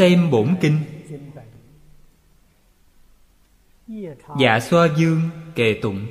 [0.00, 0.78] xem bổn kinh.
[4.40, 5.20] Dạ xoa dương
[5.54, 6.06] kề tụng.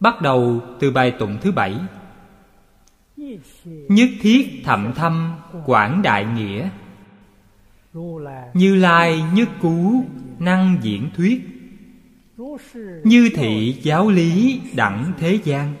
[0.00, 1.74] Bắt đầu từ bài tụng thứ bảy.
[3.88, 5.34] Nhất thiết thậm thâm
[5.66, 6.68] quảng đại nghĩa.
[8.54, 10.04] Như lai nhất cú
[10.38, 11.40] năng diễn thuyết.
[13.04, 15.74] Như thị giáo lý đẳng thế gian.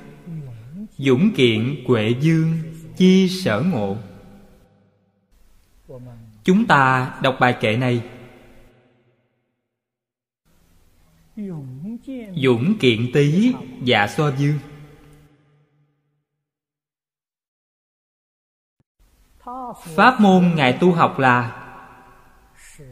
[0.98, 2.58] Dũng kiện quệ dương
[2.96, 3.96] chi sở ngộ
[6.44, 8.02] chúng ta đọc bài kệ này.
[12.34, 14.58] Dũng kiện tý dạ xoa dương
[19.74, 21.60] pháp môn ngài tu học là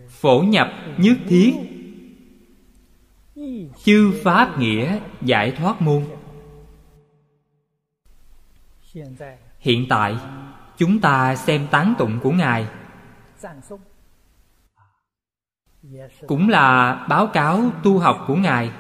[0.09, 1.55] phổ nhập nhất thiết.
[3.85, 6.05] Chư pháp nghĩa giải thoát môn.
[9.59, 10.17] Hiện tại,
[10.79, 12.67] chúng ta xem tán tụng của ngài
[16.27, 18.73] cũng là báo cáo tu học của ngài.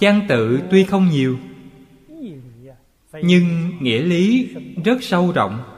[0.00, 1.38] Văn tự tuy không nhiều
[3.12, 4.54] nhưng nghĩa lý
[4.84, 5.72] rất sâu rộng.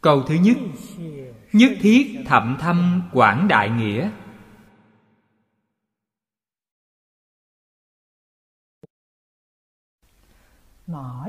[0.00, 0.56] Câu thứ nhất
[1.52, 4.10] nhất thiết thậm thâm quảng đại nghĩa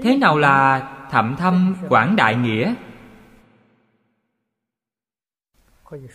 [0.03, 2.75] thế nào là thậm thâm quảng đại nghĩa?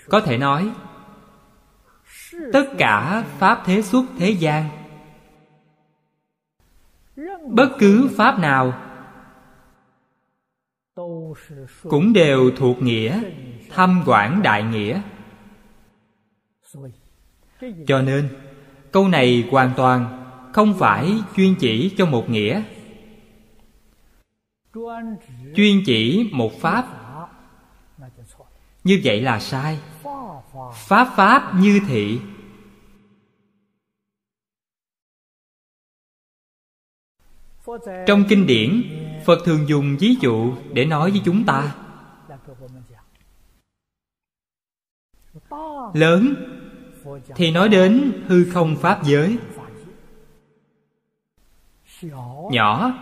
[0.08, 0.70] Có thể nói,
[2.52, 4.68] tất cả pháp thế xuất thế gian,
[7.48, 8.72] bất cứ pháp nào
[11.82, 13.22] cũng đều thuộc nghĩa
[13.70, 15.02] thâm quảng đại nghĩa.
[17.86, 18.28] Cho nên,
[18.92, 22.62] câu này hoàn toàn không phải chuyên chỉ cho một nghĩa
[25.56, 26.86] chuyên chỉ một pháp.
[28.84, 29.78] Như vậy là sai.
[30.74, 32.20] Pháp pháp như thị.
[38.06, 38.82] Trong kinh điển,
[39.24, 41.74] phật thường dùng ví dụ để nói với chúng ta.
[45.94, 46.34] Lớn,
[47.36, 49.38] thì nói đến hư không pháp giới.
[52.50, 52.92] Nhỏ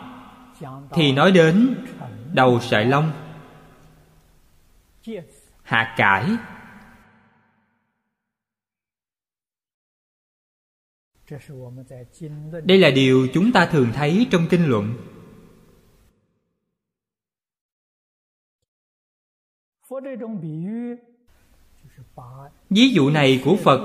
[0.93, 1.85] thì nói đến
[2.33, 3.13] đầu sợi lông.
[5.63, 6.31] Hạt cải.
[12.65, 14.95] Đây là điều chúng ta thường thấy trong kinh luận.
[22.71, 23.81] Ví dụ này của phật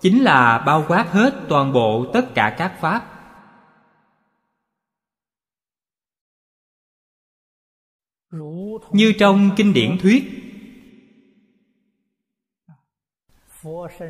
[0.00, 3.13] chính là bao quát hết toàn bộ tất cả các pháp.
[8.92, 10.40] Như trong kinh điển thuyết,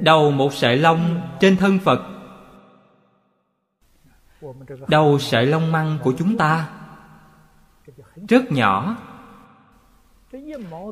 [0.01, 2.01] đầu một sợi lông trên thân phật.
[4.89, 6.69] Đầu sợi lông măng của chúng ta,
[8.29, 8.97] rất nhỏ.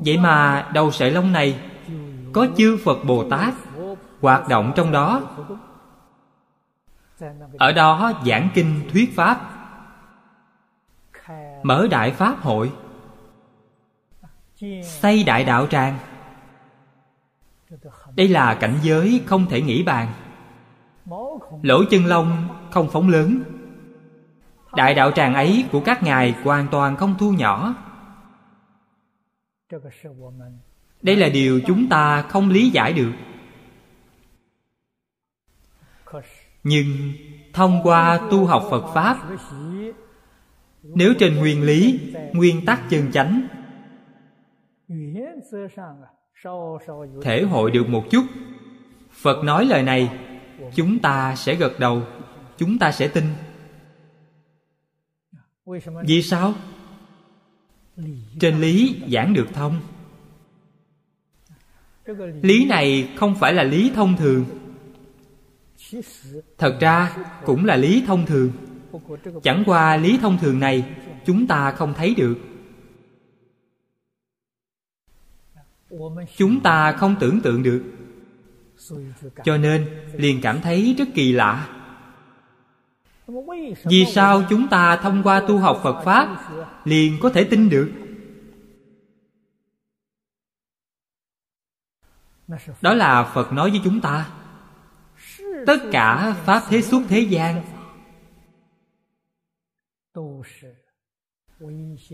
[0.04, 1.60] Vậy mà đầu sợi lông này
[2.32, 3.54] có chư phật bồ tát
[4.20, 5.22] hoạt động trong đó.
[7.58, 9.40] Ở đó giảng kinh thuyết pháp,
[11.62, 12.72] mở đại pháp hội
[14.82, 15.98] xây đại đạo tràng.
[18.16, 20.08] Đây là cảnh giới không thể nghĩ bàn.
[21.62, 23.42] Lỗ chân lông không phóng lớn.
[24.76, 27.74] Đại đạo tràng ấy của các ngài hoàn toàn không thu nhỏ.
[31.02, 33.12] Đây là điều chúng ta không lý giải được.
[36.64, 37.12] Nhưng
[37.52, 39.18] thông qua tu học phật pháp,
[40.82, 42.00] nếu trên nguyên lý,
[42.32, 43.48] nguyên tắc chân chánh
[47.22, 48.24] thể hội được một chút.
[49.10, 50.18] Phật nói lời này,
[50.74, 52.02] chúng ta sẽ gật đầu,
[52.58, 53.24] chúng ta sẽ tin.
[56.04, 56.54] Vì sao?
[58.40, 59.80] Trên lý giảng được thông.
[62.42, 64.44] Lý này không phải là lý thông thường.
[66.58, 68.52] Thật ra cũng là lý thông thường.
[69.42, 70.84] Chẳng qua lý thông thường này
[71.26, 72.38] chúng ta không thấy được.
[76.36, 77.82] Chúng ta không tưởng tượng được.
[79.44, 81.68] Cho nên, liền cảm thấy rất kỳ lạ.
[83.84, 86.50] Vì sao chúng ta thông qua tu học phật pháp
[86.84, 87.90] liền có thể tin được?
[92.80, 94.30] Đó là phật nói với chúng ta,
[95.66, 97.62] tất cả pháp thế suốt thế gian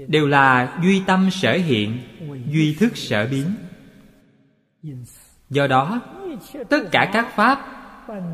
[0.08, 1.98] đều là duy tâm sở hiện,
[2.50, 3.54] duy thức sở biến
[5.50, 6.00] do đó,
[6.68, 7.66] tất cả các pháp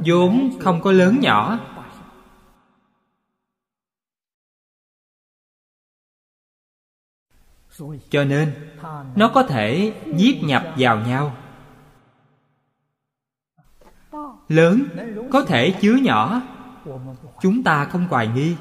[0.07, 1.59] vốn không có lớn nhỏ.
[8.11, 8.55] Cho nên,
[9.17, 11.37] nó có thể nhiếp nhập vào nhau.
[14.49, 14.83] Lớn
[15.33, 16.43] có thể chứa nhỏ.
[17.41, 18.57] Chúng ta không hoài nghi.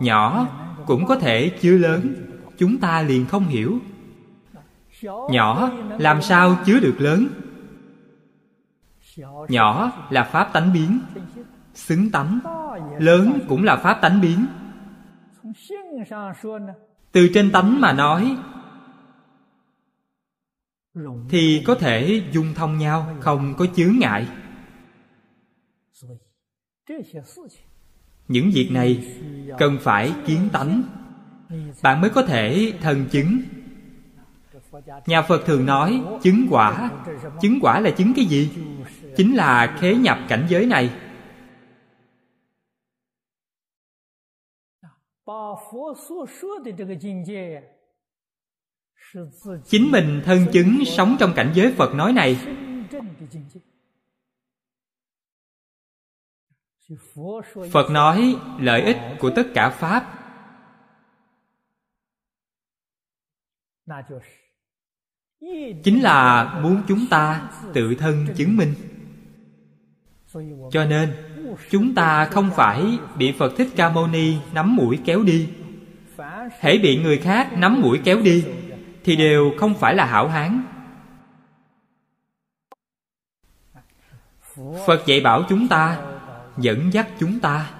[0.00, 0.46] Nhỏ
[0.86, 2.14] cũng có thể chứa lớn.
[2.58, 3.78] Chúng ta liền không hiểu
[5.30, 7.26] nhỏ, làm sao chứa được lớn?
[9.48, 11.00] Nhỏ là pháp tánh biến,
[11.74, 12.38] xứng tánh.
[12.98, 14.46] Lớn cũng là pháp tánh biến.
[17.12, 18.36] Từ trên tánh mà nói,
[21.28, 24.28] thì có thể dung thông nhau, không có chướng ngại.
[28.28, 29.18] Những việc này
[29.58, 30.82] cần phải kiến tánh.
[31.82, 33.40] Bạn mới có thể thần chứng
[35.06, 36.90] nhà phật thường nói, chứng quả.
[37.40, 38.50] Chứng quả là chứng cái gì?
[39.16, 41.00] Chính là khế nhập cảnh giới này.
[49.64, 52.38] Chính mình thân chứng sống trong cảnh giới phật nói này.
[57.72, 60.20] Phật nói, lợi ích của tất cả pháp
[65.82, 68.74] chính là muốn chúng ta tự thân chứng minh.
[70.70, 71.12] Cho nên,
[71.70, 75.48] chúng ta không phải bị phật thích ca mâu ni nắm mũi kéo đi.
[76.60, 78.44] Hễ bị người khác nắm mũi kéo đi,
[79.04, 80.62] thì đều không phải là hảo hán.
[84.86, 86.00] Phật dạy bảo chúng ta,
[86.58, 87.70] dẫn dắt chúng ta.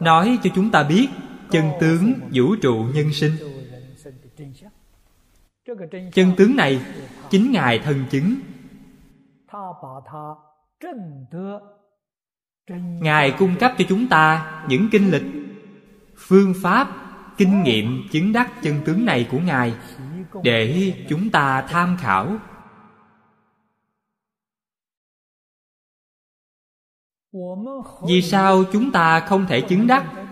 [0.00, 1.08] Nói cho chúng ta biết
[1.50, 3.32] chân tướng vũ trụ nhân sinh
[6.12, 6.80] chân tướng này
[7.30, 8.34] chính ngài thần chứng.
[13.00, 15.22] Ngài cung cấp cho chúng ta những kinh lịch,
[16.16, 16.88] phương pháp,
[17.36, 19.74] kinh nghiệm chứng đắc chân tướng này của ngài
[20.42, 22.36] để chúng ta tham khảo.
[28.08, 30.26] Vì sao chúng ta không thể chứng đắc?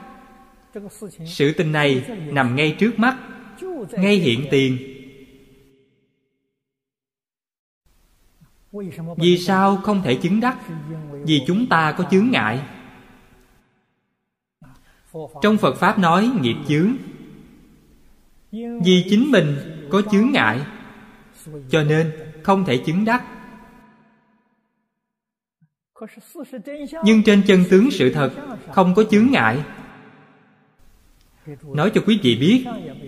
[1.26, 3.16] Sự tình này nằm ngay trước mắt,
[3.92, 4.91] ngay hiện tiền.
[9.16, 10.58] Vì sao không thể chứng đắc?
[11.24, 12.60] Vì chúng ta có chướng ngại.
[15.42, 16.96] Trong phật pháp nói nghiệp chướng.
[18.84, 19.56] Vì chính mình
[19.90, 20.60] có chướng ngại
[21.70, 23.24] cho nên không thể chứng đắc.
[27.04, 28.32] Nhưng trên chân tướng sự thật
[28.72, 29.64] không có chướng ngại.
[31.62, 32.64] Nói cho quý vị biết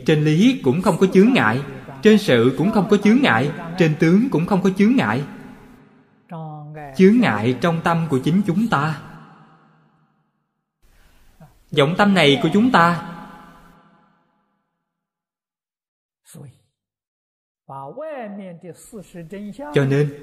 [0.07, 1.61] trên lý cũng không có chướng ngại
[2.03, 5.23] trên sự cũng không có chướng ngại trên tướng cũng không có chướng ngại
[6.97, 9.01] chướng ngại trong tâm của chính chúng ta.
[11.79, 13.11] Vọng tâm này của chúng ta
[19.75, 20.15] cho nên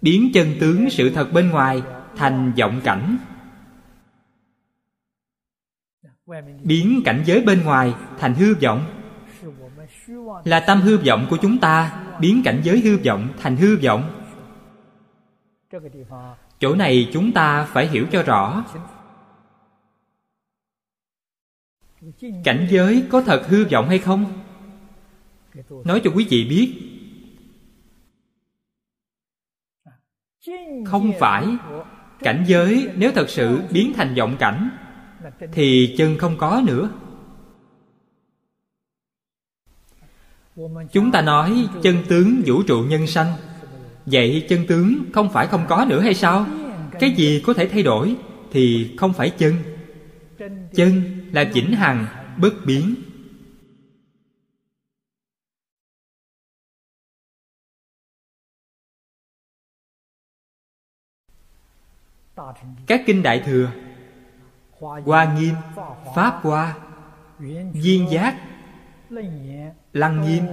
[0.00, 1.82] biến chân tướng sự thật bên ngoài
[2.16, 3.18] thành vọng cảnh.
[6.62, 9.00] Biến cảnh giới bên ngoài thành hư vọng.
[10.44, 14.23] Là tâm hư vọng của chúng ta, biến cảnh giới hư vọng thành hư vọng
[16.58, 18.64] chỗ này chúng ta phải hiểu cho rõ.
[22.44, 24.42] Cảnh giới có thật hư vọng hay không?
[25.84, 26.74] Nói cho quý vị biết.
[30.86, 31.46] Không phải.
[32.18, 34.70] Cảnh giới nếu thật sự biến thành vọng cảnh,
[35.52, 36.90] thì chân không có nữa.
[40.92, 43.36] Chúng ta nói chân tướng vũ trụ nhân sanh
[44.06, 46.46] vậy chân tướng không phải không có nữa hay sao?
[47.00, 48.16] Cái gì có thể thay đổi
[48.50, 49.54] thì không phải chân.
[50.74, 52.06] Chân là chỉnh hằng,
[52.38, 52.94] bất biến.
[62.86, 63.70] Các kinh đại thừa,
[64.80, 65.54] hoa nghiêm,
[66.14, 66.76] pháp hoa,
[67.72, 68.36] viên giác,
[69.92, 70.44] lăng nghiêm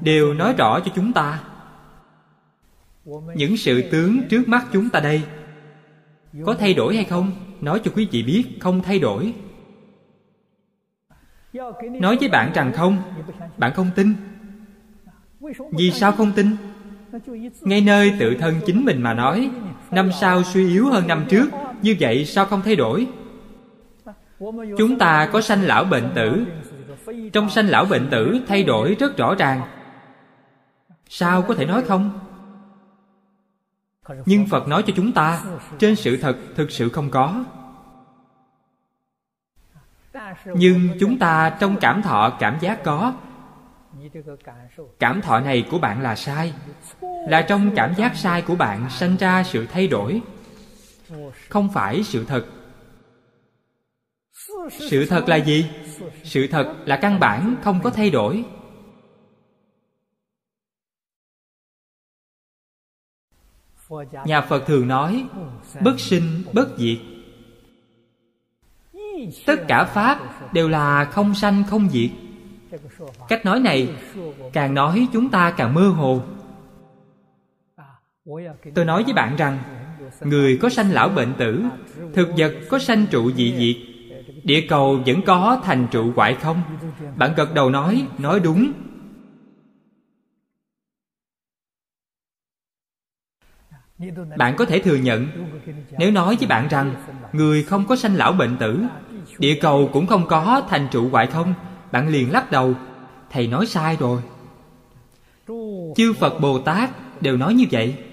[0.00, 1.44] đều nói rõ cho chúng ta
[3.34, 5.22] những sự tướng trước mắt chúng ta đây,
[6.46, 7.32] có thay đổi hay không?
[7.60, 9.34] Nói cho quý vị biết, không thay đổi.
[12.00, 13.02] Nói với bạn rằng không,
[13.56, 14.14] bạn không tin.
[15.72, 16.56] Vì sao không tin?
[17.60, 19.50] Ngay nơi tự thân chính mình mà nói,
[19.90, 21.50] năm sau suy yếu hơn năm trước,
[21.82, 23.06] như vậy sao không thay đổi?
[24.78, 26.44] Chúng ta có sanh lão bệnh tử.
[27.32, 29.60] Trong sanh lão bệnh tử, thay đổi rất rõ ràng.
[31.08, 32.29] Sao có thể nói không?
[34.26, 35.42] Nhưng phật nói cho chúng ta,
[35.78, 37.44] trên sự thật thực sự không có.
[40.54, 43.14] Nhưng chúng ta trong cảm thọ, cảm giác có.
[44.98, 46.52] Cảm thọ này của bạn là sai.
[47.28, 50.22] Là trong cảm giác sai của bạn sanh ra sự thay đổi.
[51.48, 52.46] Không phải sự thật.
[54.70, 55.70] Sự thật là gì?
[56.24, 58.44] Sự thật là căn bản không có thay đổi.
[64.24, 65.24] Nhà phật thường nói,
[65.80, 66.98] bất sinh, bất diệt.
[69.46, 70.18] Tất cả pháp
[70.52, 72.10] đều là không sanh, không diệt.
[73.28, 73.88] Cách nói này
[74.52, 76.22] càng nói chúng ta càng mơ hồ.
[78.74, 79.58] Tôi nói với bạn rằng,
[80.20, 81.64] người có sanh lão bệnh tử,
[82.14, 83.76] thực vật có sanh trụ dị diệt,
[84.44, 86.62] địa cầu vẫn có thành trụ hoại không.
[87.16, 88.72] Bạn gật đầu nói nói đúng.
[94.36, 95.28] Bạn có thể thừa nhận,
[95.98, 96.94] nếu nói với bạn rằng
[97.32, 98.82] người không có sanh lão bệnh tử,
[99.38, 101.54] địa cầu cũng không có thành trụ hoại không,
[101.92, 102.74] bạn liền lắc đầu,
[103.30, 104.22] thầy nói sai rồi.
[105.96, 106.90] Chư phật bồ tát
[107.22, 108.04] đều nói như vậy.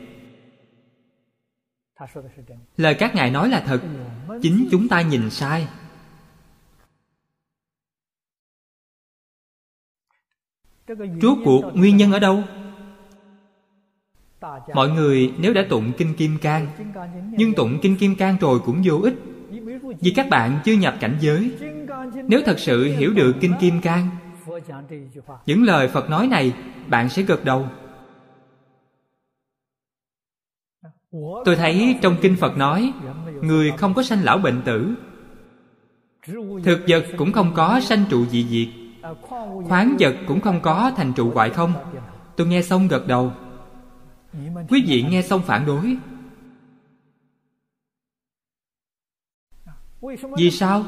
[2.77, 3.81] Lời các ngài nói là thật,
[4.41, 5.67] chính chúng ta nhìn sai.
[11.21, 12.43] Rốt cuộc nguyên nhân ở đâu?
[14.73, 16.67] Mọi người nếu đã tụng kinh kim cang,
[17.31, 19.13] nhưng tụng kinh kim cang rồi cũng vô ích.
[19.99, 21.51] Vì các bạn chưa nhập cảnh giới,
[22.27, 24.09] nếu thật sự hiểu được kinh kim cang,
[25.45, 26.53] những lời phật nói này,
[26.87, 27.67] bạn sẽ gật đầu.
[31.45, 32.93] Tôi thấy trong kinh phật nói,
[33.41, 34.95] người không có sanh lão bệnh tử.
[36.63, 38.67] Thực vật cũng không có sanh trụ dị diệt,
[39.67, 41.73] khoáng vật cũng không có thành trụ hoại không.
[42.35, 43.31] Tôi nghe xong gật đầu
[44.69, 45.97] quý vị nghe xong phản đối.
[50.37, 50.85] Vì sao?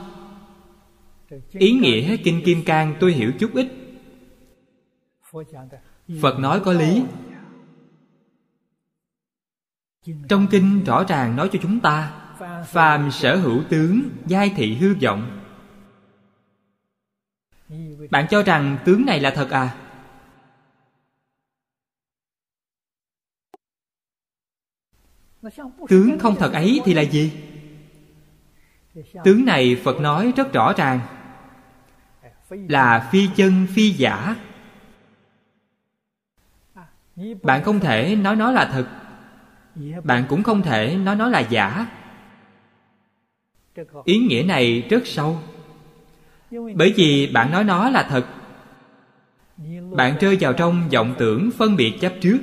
[1.51, 3.67] Ý nghĩa kinh kim cang tôi hiểu chút ít.
[6.21, 7.03] Phật nói có lý.
[10.29, 12.11] Trong kinh rõ ràng nói cho chúng ta,
[12.67, 15.35] phàm sở hữu tướng, giai thị hư vọng.
[18.11, 19.88] Bạn cho rằng tướng này là thật à?
[25.89, 27.31] Tướng không thật ấy thì là gì?
[29.23, 30.99] Tướng này phật nói rất rõ ràng.
[32.49, 34.35] Là phi chân phi giả.
[37.43, 38.87] Bạn không thể nói nó là thật.
[40.03, 41.87] Bạn cũng không thể nói nó là giả.
[44.05, 45.39] Ý nghĩa này rất sâu.
[46.51, 48.25] Bởi vì bạn nói nó là thật.
[49.95, 52.39] Bạn rơi vào trong vọng tưởng phân biệt chấp trước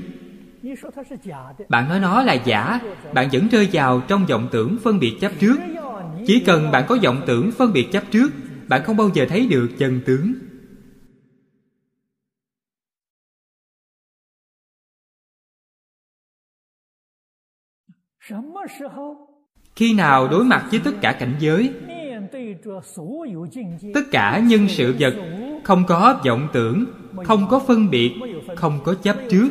[1.68, 2.80] bạn nói nó là giả.
[3.14, 5.56] Bạn vẫn rơi vào trong vọng tưởng phân biệt chấp trước.
[6.26, 8.32] Chỉ cần bạn có vọng tưởng phân biệt chấp trước,
[8.68, 10.34] bạn không bao giờ thấy được chân tướng.
[19.76, 21.72] Khi nào đối mặt với tất cả cảnh giới,
[23.94, 25.14] tất cả nhân sự vật
[25.64, 26.84] không có vọng tưởng,
[27.24, 28.12] không có phân biệt,
[28.56, 29.50] không có chấp trước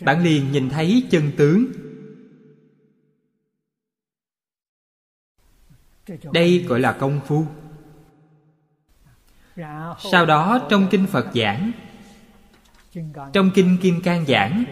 [0.00, 1.66] bạn liền nhìn thấy chân tướng.
[6.32, 7.46] Đây gọi là công phu.
[10.12, 11.72] Sau đó trong kinh phật giảng,
[13.32, 14.64] trong kinh kim cang giảng,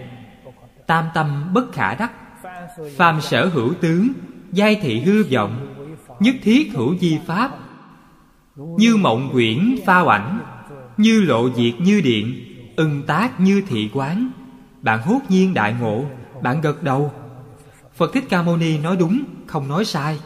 [0.86, 2.12] tam tâm bất khả đắc,
[2.96, 4.08] phàm sở hữu tướng,
[4.52, 5.74] giai thị hư vọng,
[6.20, 7.58] nhất thiết hữu di pháp,
[8.56, 10.40] như mộng quyển phao ảnh
[10.96, 12.44] như lộ diệt như điện,
[12.76, 14.30] ưng tác như thị quán
[14.86, 16.04] bạn hốt nhiên đại ngộ,
[16.42, 17.12] bạn gật đầu.
[17.94, 20.20] Phật thích ca mâu ni nói đúng, không nói sai.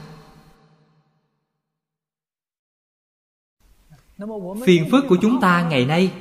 [4.64, 6.12] Phiền phức của chúng ta ngày nay,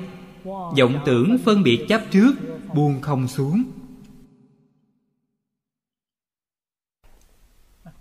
[0.46, 2.34] vọng tưởng phân biệt chấp trước,
[2.74, 3.64] buông không xuống.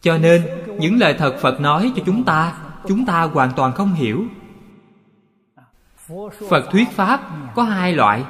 [0.01, 0.43] Cho nên,
[0.81, 4.25] những lời thật phật nói cho chúng ta chúng ta hoàn toàn không hiểu.
[6.49, 7.21] Phật thuyết pháp
[7.55, 8.25] có hai loại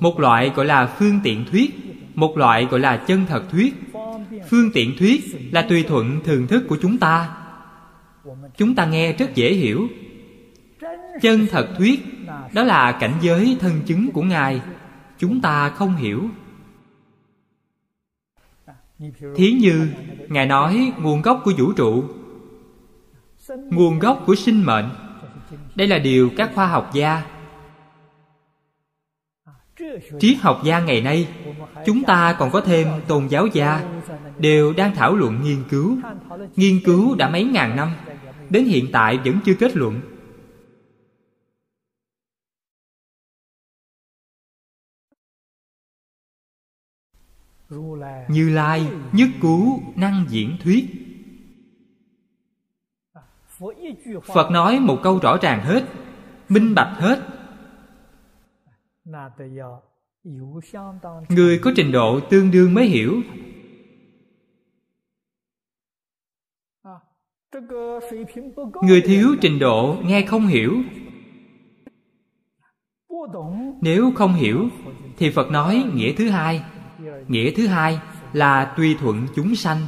[0.00, 1.70] một loại gọi là phương tiện thuyết,
[2.14, 3.74] một loại gọi là chân thật thuyết.
[4.48, 7.36] Phương tiện thuyết là tùy thuận thường thức của chúng ta.
[8.56, 9.88] Chúng ta nghe rất dễ hiểu.
[11.22, 12.00] Chân thật thuyết,
[12.52, 14.60] đó là cảnh giới thân chứng của ngài.
[15.18, 16.28] Chúng ta không hiểu.
[19.36, 19.88] Thí như,
[20.28, 22.04] ngài nói nguồn gốc của vũ trụ.
[23.48, 24.90] Nguồn gốc của sinh mệnh.
[25.74, 27.22] Đây là điều các khoa học gia
[30.20, 31.28] triết học gia ngày nay,
[31.86, 33.84] chúng ta còn có thêm tôn giáo gia,
[34.38, 35.98] đều đang thảo luận nghiên cứu.
[36.56, 37.92] Nghiên cứu đã mấy ngàn năm,
[38.50, 40.00] đến hiện tại vẫn chưa kết luận.
[48.28, 50.84] Như lai, nhất cứu năng diễn thuyết.
[54.24, 55.84] Phật nói một câu rõ ràng hết,
[56.48, 57.39] minh bạch hết
[61.28, 63.22] người có trình độ tương đương mới hiểu.
[68.82, 70.76] Người thiếu trình độ nghe không hiểu.
[73.80, 74.68] nếu không hiểu
[75.16, 76.64] thì phật nói nghĩa thứ hai.
[77.28, 78.00] Nghĩa thứ hai
[78.32, 79.78] là tùy thuận chúng sanh.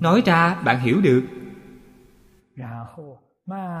[0.00, 1.22] Nói ra bạn hiểu được.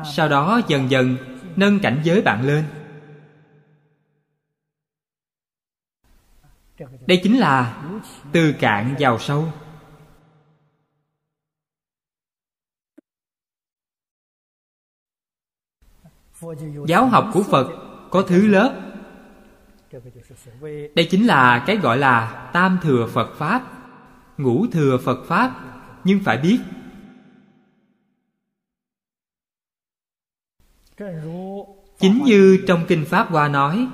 [0.04, 1.16] Sau đó dần dần
[1.56, 2.64] nâng cảnh giới bạn lên
[7.06, 7.82] đây chính là
[8.32, 9.52] từ cạn vào sâu.
[16.86, 17.68] Giáo học của phật
[18.10, 18.80] có thứ lớp.
[20.94, 23.62] Đây chính là cái gọi là tam thừa phật pháp,
[24.38, 25.60] ngũ thừa phật pháp,
[26.04, 26.58] nhưng phải biết.
[31.98, 33.88] Chính như trong kinh pháp hoa nói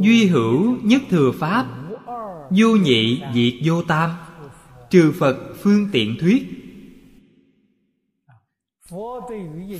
[0.00, 1.66] duy hữu nhất thừa pháp,
[2.50, 4.10] vô nhị diệt vô tam,
[4.90, 6.42] trừ phật phương tiện thuyết.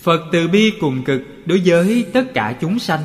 [0.00, 3.00] Phật từ bi cùng cực đối với tất cả chúng sanh.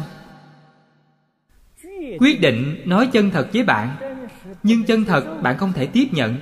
[2.19, 3.95] Quyết định nói chân thật với bạn,
[4.63, 6.35] nhưng chân thật bạn không thể tiếp nhận.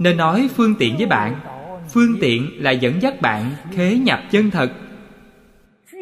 [0.00, 1.40] Nên nói phương tiện với bạn,
[1.88, 4.72] phương tiện là dẫn dắt bạn khế nhập chân thật.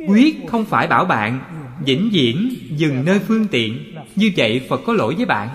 [0.09, 1.41] Quyết không phải bảo bạn
[1.85, 5.49] vĩnh viễn dừng nơi phương tiện, như vậy phật có lỗi với bạn.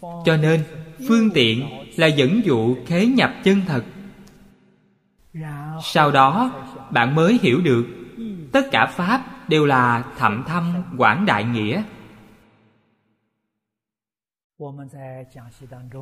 [0.00, 0.64] Cho nên,
[1.08, 3.84] phương tiện là dẫn dụ khế nhập chân thật.
[5.82, 6.52] Sau đó,
[6.90, 7.86] bạn mới hiểu được,
[8.52, 11.82] tất cả pháp đều là thậm thâm quảng đại nghĩa.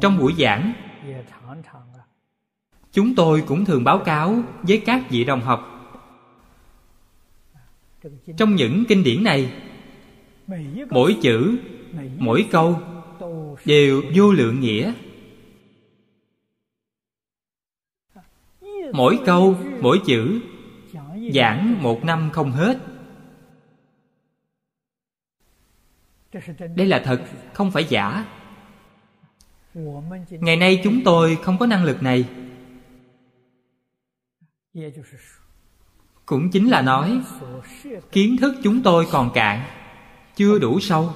[0.00, 0.72] Trong buổi giảng,
[2.92, 5.77] chúng tôi cũng thường báo cáo với các vị đồng học
[8.36, 9.52] trong những kinh điển này,
[10.90, 11.58] mỗi chữ,
[12.18, 12.80] mỗi câu
[13.64, 14.92] đều vô lượng nghĩa.
[18.92, 20.40] Mỗi câu, mỗi chữ,
[21.34, 22.78] giảng một năm không hết.
[26.76, 27.22] Đây là thật,
[27.54, 28.26] không phải giả.
[30.30, 32.24] Ngày nay chúng tôi không có năng lực này
[36.28, 37.20] cũng chính là nói,
[38.12, 39.62] kiến thức chúng tôi còn cạn,
[40.36, 41.12] chưa đủ sâu.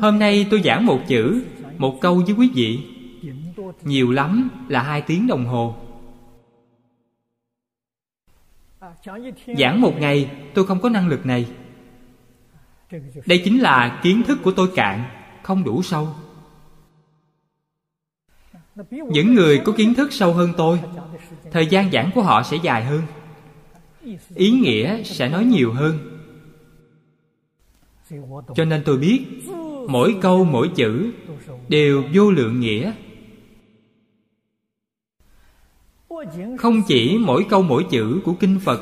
[0.00, 1.44] Hôm nay tôi giảng một chữ,
[1.78, 2.86] một câu với quý vị.
[3.82, 5.76] Nhiều lắm là hai tiếng đồng hồ.
[9.58, 11.46] Giảng một ngày, tôi không có năng lực này.
[13.26, 15.04] Đây chính là kiến thức của tôi cạn,
[15.42, 16.08] không đủ sâu
[18.90, 20.80] những người có kiến thức sâu hơn tôi,
[21.52, 23.02] thời gian giảng của họ sẽ dài hơn.
[24.34, 25.98] Ý nghĩa sẽ nói nhiều hơn.
[28.54, 29.24] Cho nên tôi biết,
[29.88, 31.12] mỗi câu, mỗi chữ
[31.68, 32.92] đều vô lượng nghĩa.
[36.58, 38.80] Không chỉ mỗi câu, mỗi chữ của kinh phật,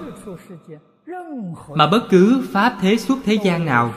[1.75, 3.95] mà bất cứ pháp thế xuất thế gian nào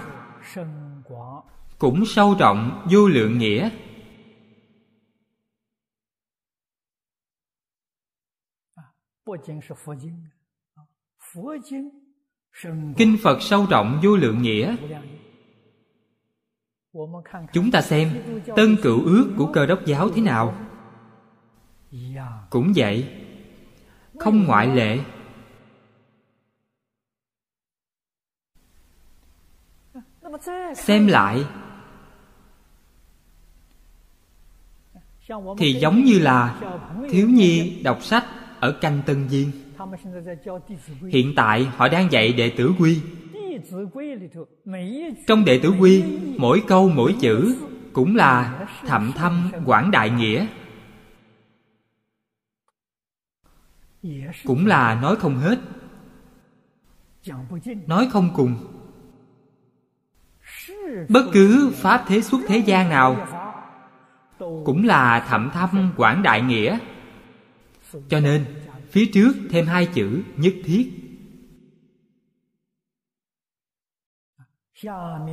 [1.77, 3.69] cũng sâu rộng, vô lượng nghĩa.
[12.97, 14.75] Kinh phật sâu rộng vô lượng nghĩa.
[17.53, 18.09] chúng ta xem
[18.55, 20.55] tân cựu ước của cơ đốc giáo thế nào.
[22.49, 23.23] Cũng vậy
[24.19, 24.99] không ngoại lệ.
[30.75, 31.45] Xem lại
[35.57, 36.61] thì giống như là
[37.09, 38.25] thiếu nhi đọc sách
[38.59, 39.51] ở canh tân viên.
[41.11, 43.01] Hiện tại họ đang dạy đệ tử quy.
[45.27, 46.03] Trong đệ tử quy
[46.37, 47.55] mỗi câu mỗi chữ
[47.93, 50.47] cũng là thậm thâm quảng đại nghĩa.
[54.45, 55.59] Cũng là nói không hết.
[57.87, 58.55] Nói không cùng.
[61.09, 63.27] Bất cứ pháp thế xuất thế gian nào
[64.39, 66.79] cũng là thậm thâm quảng đại nghĩa
[68.09, 68.45] cho nên,
[68.89, 70.91] phía trước thêm hai chữ nhất thiết.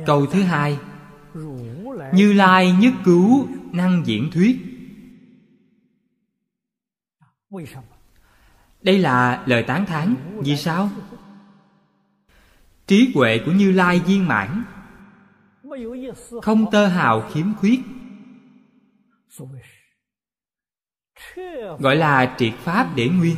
[0.05, 0.79] Câu thứ hai,
[2.13, 4.59] như lai nhất cứu năng diễn thuyết.
[8.81, 10.89] Đây là lời tán thán, vì sao?
[12.87, 14.63] Trí huệ của như lai viên mãn.
[16.41, 17.79] Không tơ hào khiếm khuyết
[21.79, 23.35] gọi là triệt pháp để nguyên.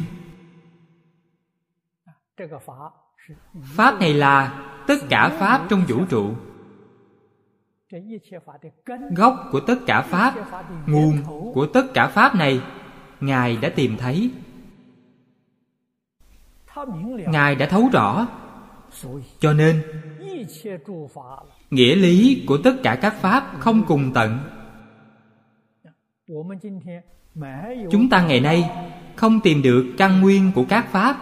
[3.64, 6.34] Pháp này là tất cả pháp trong vũ trụ.
[9.16, 10.34] Gốc của tất cả pháp,
[10.88, 12.62] nguồn của tất cả pháp này,
[13.20, 14.32] ngài đã tìm thấy.
[17.28, 18.28] Ngài đã thấu rõ.
[19.40, 19.84] Cho nên,
[21.70, 24.40] nghĩa lý của tất cả các pháp không cùng tận
[27.92, 28.70] chúng ta ngày nay
[29.16, 31.18] không tìm được căn nguyên của các pháp.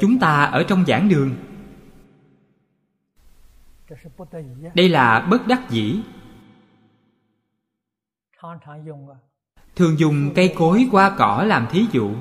[0.00, 1.36] Chúng ta ở trong giảng đường.
[4.74, 6.00] Đây là bất đắc dĩ.
[9.76, 12.14] Thường dùng cây cối qua cỏ làm thí dụ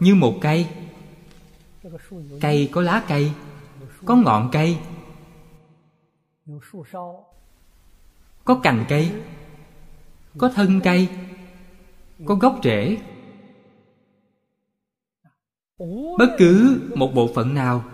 [0.00, 0.68] như một cây.
[2.40, 3.32] Cây có lá cây,
[4.04, 4.78] có ngọn cây.
[8.44, 9.12] Có cành cây,
[10.38, 11.08] có thân cây,
[12.24, 12.98] có gốc rễ.
[16.18, 17.84] Bất cứ một bộ phận nào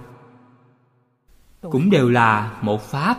[1.61, 3.17] cũng đều là một pháp.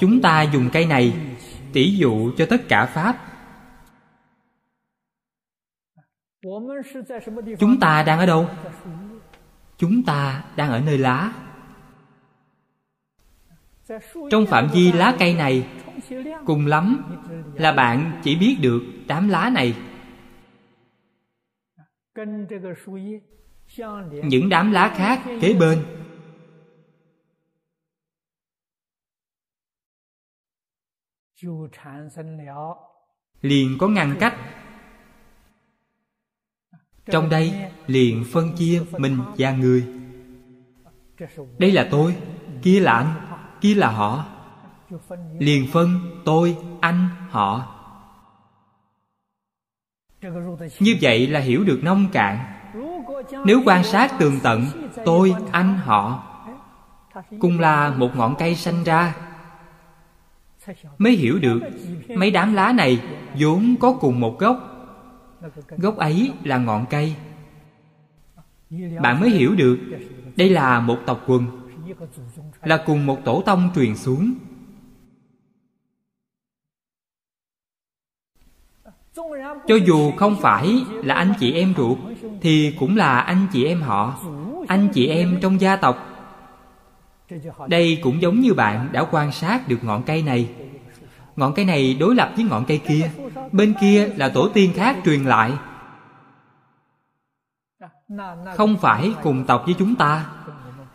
[0.00, 1.36] Chúng ta dùng cây này
[1.72, 3.37] tỷ dụ cho tất cả pháp
[7.58, 8.48] chúng ta đang ở đâu?
[9.76, 11.32] Chúng ta đang ở nơi lá.
[14.30, 15.68] trong phạm vi lá cây này
[16.46, 17.02] cùng lắm
[17.54, 19.76] là bạn chỉ biết được đám lá này.
[24.24, 25.84] những đám lá khác kế bên.
[33.40, 34.34] Liền có ngăn cách
[37.10, 37.54] trong đây
[37.86, 39.86] liền phân chia mình và người.
[41.58, 42.16] Đây là tôi,
[42.62, 43.14] kia là anh,
[43.60, 44.24] kia là họ.
[45.38, 47.74] Liền phân tôi, anh, họ.
[50.78, 52.38] Như vậy là hiểu được nông cạn.
[53.44, 54.66] Nếu quan sát tường tận,
[55.04, 56.24] tôi, anh, họ,
[57.40, 59.14] cùng là một ngọn cây sanh ra,
[60.98, 61.60] mới hiểu được
[62.08, 63.00] mấy đám lá này
[63.38, 64.77] vốn có cùng một gốc
[65.68, 67.14] gốc ấy là ngọn cây.
[69.02, 69.78] Bạn mới hiểu được,
[70.36, 71.46] đây là một tộc quần,
[72.62, 74.34] là cùng một tổ tông truyền xuống.
[79.66, 81.98] Cho dù không phải là anh chị em ruột,
[82.40, 84.18] thì cũng là anh chị em họ,
[84.68, 86.04] anh chị em trong gia tộc.
[87.68, 90.50] Đây cũng giống như bạn đã quan sát được ngọn cây này.
[91.36, 93.10] Ngọn cây này đối lập với ngọn cây kia
[93.52, 95.52] bên kia là tổ tiên khác truyền lại.
[98.56, 100.30] Không phải cùng tộc với chúng ta,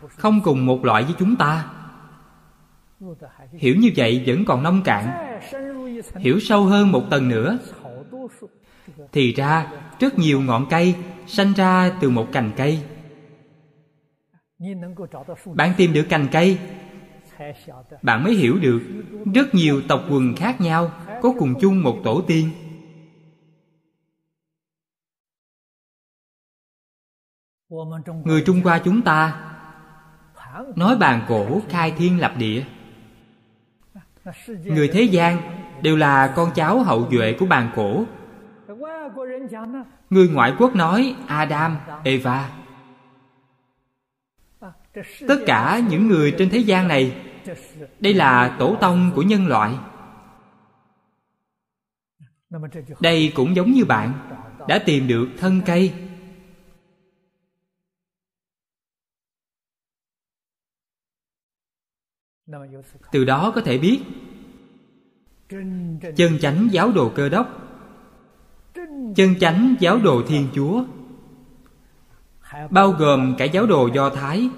[0.08, 1.66] không cùng một loại với chúng ta.
[3.52, 5.38] Hiểu như vậy vẫn còn nông cạn.
[6.16, 7.58] Hiểu sâu hơn một tầng nữa.
[9.12, 9.66] Thì ra,
[10.00, 10.94] rất nhiều ngọn cây
[11.26, 12.82] sanh ra từ một cành cây.
[15.54, 16.58] Bạn tìm được cành cây,
[18.02, 18.80] bạn mới hiểu được
[19.34, 20.90] rất nhiều tộc quần khác nhau
[21.24, 22.50] có cùng chung một tổ tiên.
[28.24, 29.50] Người trung hoa chúng ta
[30.76, 32.64] nói bàn cổ khai thiên lập địa.
[34.46, 35.38] Người thế gian
[35.82, 38.04] đều là con cháu hậu duệ của bàn cổ.
[40.10, 42.50] Người ngoại quốc nói adam, eva.
[45.28, 47.16] Tất cả những người trên thế gian này,
[48.00, 49.74] đây là tổ tông của nhân loại
[53.00, 54.30] đây cũng giống như bạn,
[54.68, 55.94] đã tìm được thân cây.
[63.12, 64.00] Từ đó có thể biết,
[66.16, 67.46] chân chánh giáo đồ cơ đốc,
[69.16, 70.84] chân chánh giáo đồ thiên chúa,
[72.70, 74.50] bao gồm cả giáo đồ do thái,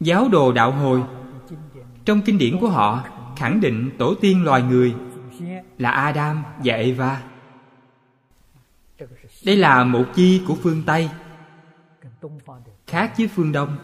[0.00, 1.02] giáo đồ đạo hồi.
[2.04, 3.04] Trong kinh điển của họ
[3.36, 4.94] khẳng định tổ tiên loài người
[5.78, 7.22] là adam và eva.
[9.46, 11.10] Đây là một chi của phương tây,
[12.86, 13.76] khác với phương đông.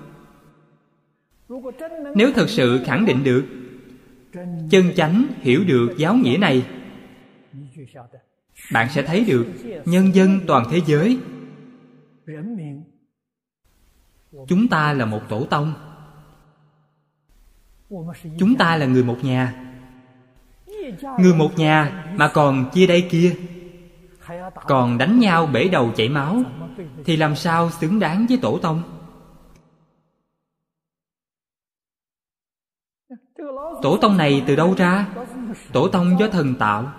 [2.15, 3.45] Nếu thật sự khẳng định được,
[4.71, 6.67] chân chánh hiểu được giáo nghĩa này,
[8.73, 9.47] bạn sẽ thấy được
[9.85, 11.19] nhân dân toàn thế giới.
[14.49, 15.75] Chúng ta là một tổ tông
[18.39, 19.55] chúng ta là người một nhà.
[21.19, 23.37] Người một nhà mà còn chia đây kia.
[24.55, 26.43] Còn đánh nhau bể đầu chảy máu,
[27.05, 28.83] thì làm sao xứng đáng với tổ tông?
[33.83, 35.07] Tổ tông này từ đâu ra?
[35.73, 36.93] Tổ tông do thần tạo.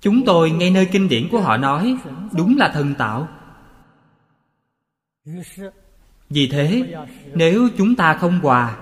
[0.00, 1.96] Chúng tôi ngay nơi kinh điển của họ nói,
[2.32, 3.28] đúng là thần tạo.
[6.30, 6.96] Vì thế,
[7.34, 8.76] nếu chúng ta không hòa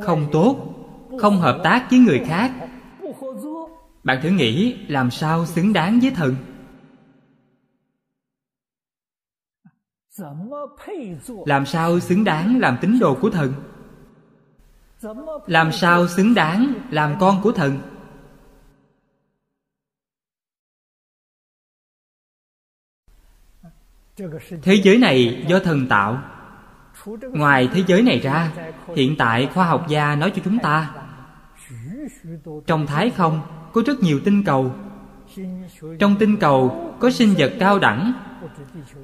[0.00, 0.74] không tốt,
[1.20, 2.52] không hợp tác với người khác.
[4.04, 6.36] Bạn thử nghĩ làm sao xứng đáng với thần?
[11.46, 13.54] Làm sao xứng đáng làm tín đồ của thần?
[15.46, 17.78] Làm sao xứng đáng làm con của thần?
[24.62, 26.31] Thế giới này do thần tạo
[27.32, 28.50] ngoài thế giới này ra,
[28.96, 30.90] hiện tại khoa học gia nói cho chúng ta,
[32.66, 33.40] trong thái không
[33.72, 34.72] có rất nhiều tinh cầu.
[35.98, 38.12] Trong tinh cầu có sinh vật cao đẳng,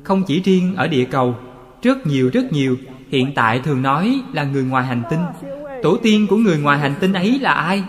[0.04, 1.36] không chỉ riêng ở địa cầu,
[1.82, 2.76] rất nhiều rất nhiều.
[3.08, 5.20] Hiện tại thường nói là người ngoài hành tinh.
[5.82, 7.84] Tổ tiên của người ngoài hành tinh ấy là ai?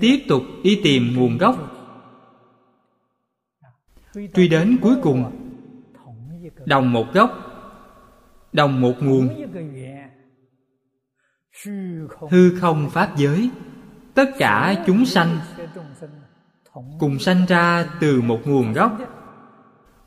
[0.00, 1.76] Tiếp tục đi tìm nguồn gốc.
[4.34, 5.49] Truy đến cuối cùng
[6.70, 7.30] đồng một gốc,
[8.52, 9.28] đồng một nguồn.
[12.30, 13.50] Hư không pháp giới,
[14.14, 15.38] tất cả chúng sanh
[16.98, 18.98] cùng sanh ra từ một nguồn gốc.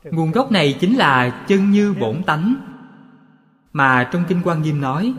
[0.04, 2.54] Nguồn gốc này chính là chân như bổn tánh,
[3.72, 5.14] mà trong kinh quan nghiêm nói.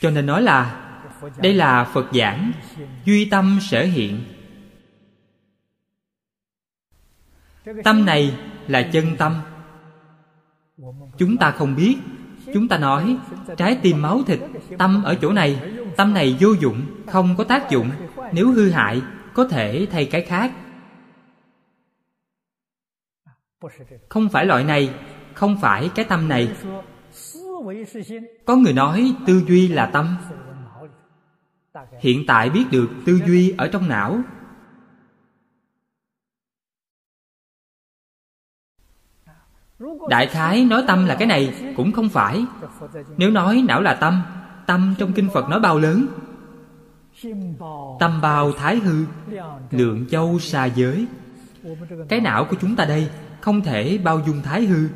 [0.00, 0.86] Cho nên nói là
[1.42, 2.52] đây là phật giảng,
[3.04, 4.20] duy tâm sở hiện.
[7.84, 9.40] Tâm này là chân tâm.
[11.18, 11.96] Chúng ta không biết.
[12.54, 13.16] Chúng ta nói,
[13.56, 14.40] trái tim máu thịt,
[14.78, 15.62] tâm ở chỗ này.
[15.96, 17.90] Tâm này vô dụng, không có tác dụng.
[18.32, 19.02] Nếu hư hại,
[19.34, 20.52] có thể thay cái khác.
[24.08, 24.94] Không phải loại này,
[25.34, 26.56] không phải cái tâm này.
[28.44, 30.16] Có người nói tư duy là tâm.
[32.00, 34.20] Hiện tại biết được tư duy ở trong não.
[40.08, 42.44] Đại khái nói tâm là cái này cũng không phải.
[43.16, 44.22] Nếu nói não là tâm
[44.66, 46.06] tâm trong kinh phật nói bao lớn?
[48.00, 49.04] Tâm bao thái hư,
[49.70, 51.06] lượng châu xa giới.
[52.08, 54.88] Cái não của chúng ta đây không thể bao dung thái hư,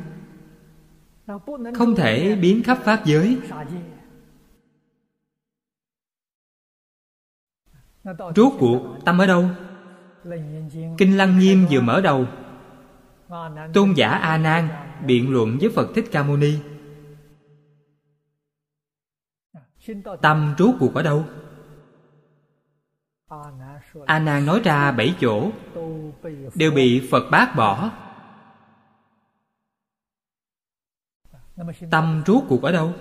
[1.75, 3.37] không thể biến khắp pháp giới.
[8.35, 9.49] Rốt cuộc, tâm ở đâu?
[10.97, 12.25] Kinh lăng nghiêm vừa mở đầu
[13.73, 14.69] tôn giả a nan
[15.05, 16.59] biện luận với phật thích ca mâu ni.
[20.21, 21.25] Tâm rốt cuộc ở đâu?
[24.05, 25.51] A nan nói ra bảy chỗ,
[26.55, 27.91] đều bị phật bác bỏ.
[31.91, 32.93] Tâm rốt cuộc ở đâu?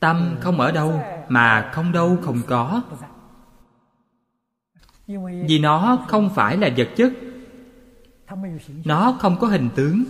[0.00, 2.82] Tâm không ở đâu mà không đâu không có.
[5.48, 7.12] Vì nó không phải là vật chất
[8.84, 10.04] nó không có hình tướng.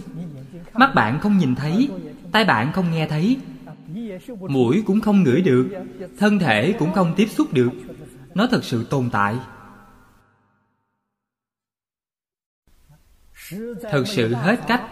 [0.74, 1.88] Mắt bạn không nhìn thấy,
[2.32, 3.38] tai bạn không nghe thấy.
[4.40, 5.68] Mũi cũng không ngửi được,
[6.18, 7.70] thân thể cũng không tiếp xúc được.
[8.34, 9.36] Nó thật sự tồn tại.
[13.90, 14.82] Thật sự hết cách.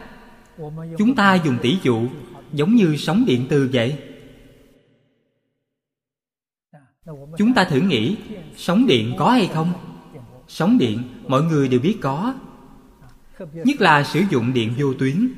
[0.99, 2.09] Chúng ta dùng tỷ dụ,
[2.53, 3.99] giống như sóng điện từ vậy.
[7.39, 8.17] Chúng ta thử nghĩ,
[8.57, 9.73] sóng điện có hay không?
[10.49, 12.35] Sóng điện, mọi người đều biết có
[13.39, 15.29] nhất là sử dụng điện vô tuyến.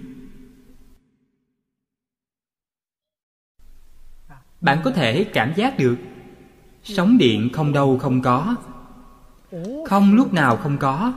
[4.61, 5.97] Bạn có thể cảm giác được,
[6.83, 8.57] sóng điện không đâu không có.
[9.87, 11.13] Không lúc nào không có,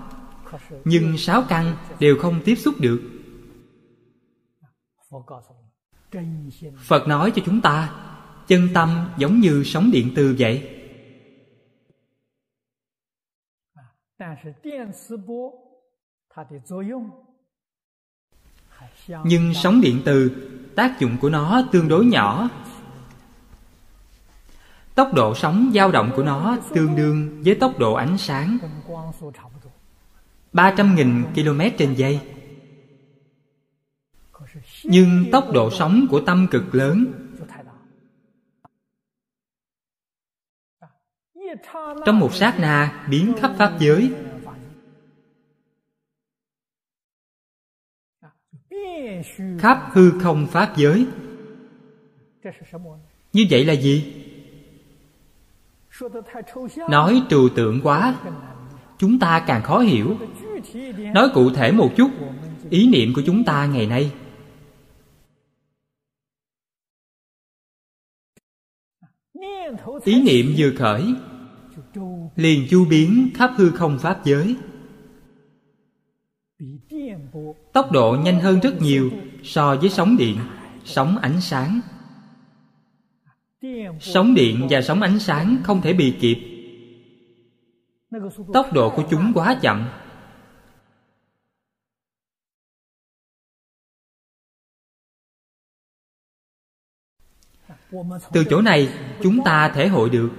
[0.86, 3.02] nhưng sáu căn đều không tiếp xúc được.
[6.78, 7.96] Phật nói cho chúng ta,
[8.48, 10.78] chân tâm giống như sóng điện từ vậy
[19.24, 20.32] nhưng sóng điện từ
[20.76, 22.50] tác dụng của nó tương đối nhỏ.
[24.96, 28.58] Tốc độ sóng dao động của nó tương đương với tốc độ ánh sáng.
[30.54, 32.20] 300.000 km trên giây.
[34.84, 37.06] Nhưng tốc độ sóng của tâm cực lớn.
[42.06, 44.14] Trong một sát na biến khắp Pháp giới
[49.60, 51.06] Khắp hư không Pháp giới.
[53.34, 54.14] Như vậy là gì?
[56.90, 58.16] Nói trừu tượng quá,
[58.98, 60.18] Chúng ta càng khó hiểu.
[61.14, 62.12] Nói cụ thể một chút,
[62.70, 64.12] Ý niệm của chúng ta ngày nay.
[70.04, 71.04] Ý niệm vừa khởi,
[72.36, 74.56] Liền chu biến khắp hư không Pháp giới.
[77.74, 79.12] Tốc độ nhanh hơn rất nhiều
[79.44, 80.38] so với sóng điện,
[80.86, 81.82] sóng ánh sáng.
[84.00, 86.38] Sóng điện và sóng ánh sáng không thể bị kịp.
[88.54, 89.90] Tốc độ của chúng quá chậm.
[98.34, 98.90] Từ chỗ này
[99.24, 100.30] chúng ta thể hội được.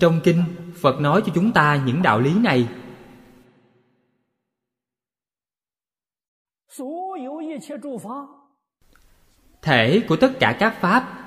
[0.00, 0.44] Trong kinh,
[0.82, 2.68] Phật nói cho chúng ta những đạo lý này.
[9.62, 11.20] Thể của tất cả các Pháp.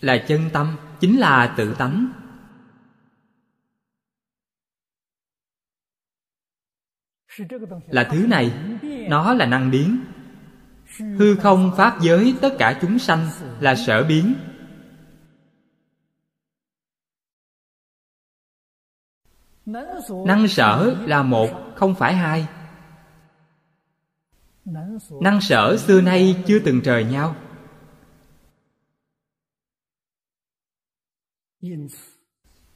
[0.00, 2.12] Là chân tâm, Chính là tự tánh.
[7.86, 8.78] Là thứ này,
[9.10, 10.11] Nó là năng biến
[11.18, 13.28] Hư không pháp giới tất cả chúng sanh
[13.60, 14.34] là sở biến.
[20.26, 22.48] Năng sở là một, không phải hai.
[25.20, 27.36] Năng sở xưa nay chưa từng trời nhau.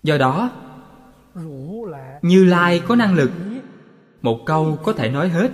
[0.03, 0.51] Do đó
[2.23, 3.31] Như Lai có năng lực.
[4.23, 5.51] Một câu có thể nói hết.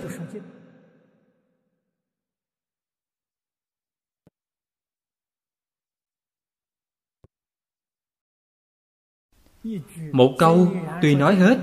[10.11, 10.67] Một câu
[11.01, 11.57] tuy nói hết,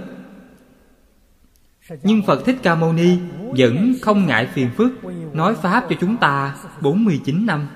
[2.02, 3.18] Nhưng Phật Thích Ca Mâu Ni
[3.58, 4.92] Vẫn không ngại phiền phức
[5.32, 7.68] Nói Pháp cho chúng ta 49 năm.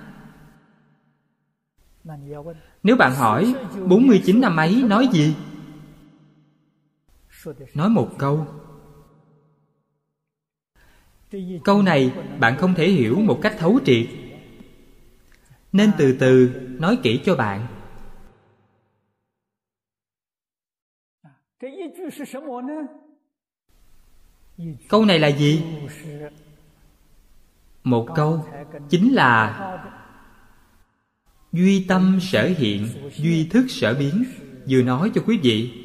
[2.83, 3.55] Nếu bạn hỏi
[3.89, 5.35] 49 năm ấy nói gì?
[7.75, 8.47] Nói một câu.
[11.65, 14.07] Câu này bạn không thể hiểu một cách thấu triệt.
[15.73, 17.67] Nên từ từ nói kỹ cho bạn.
[24.89, 25.63] Câu này là gì?
[27.85, 28.47] Một câu
[28.91, 29.61] chính là
[31.53, 34.25] duy tâm sở hiện duy thức sở biến
[34.69, 35.81] vừa nói cho quý vị.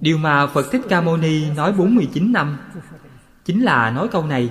[0.00, 2.58] Điều mà phật thích ca mâu ni nói 49 năm
[3.44, 4.50] chính là nói câu này.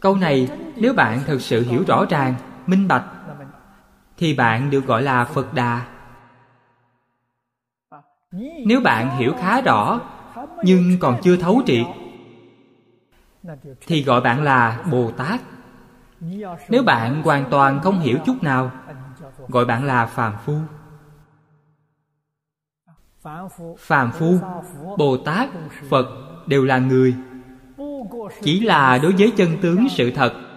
[0.00, 3.04] Câu này nếu bạn thực sự hiểu rõ ràng minh bạch
[4.16, 5.86] thì bạn được gọi là phật đà.
[8.66, 10.00] Nếu bạn hiểu khá rõ
[10.64, 11.86] nhưng còn chưa thấu triệt
[13.86, 15.40] thì gọi bạn là bồ tát.
[16.68, 18.70] Nếu bạn hoàn toàn không hiểu chút nào
[19.48, 20.58] gọi bạn là phàm phu.
[23.78, 24.38] Phàm phu
[24.98, 25.48] bồ tát
[25.90, 26.06] phật
[26.46, 27.14] đều là người.
[28.42, 30.51] Chỉ là đối với chân tướng sự thật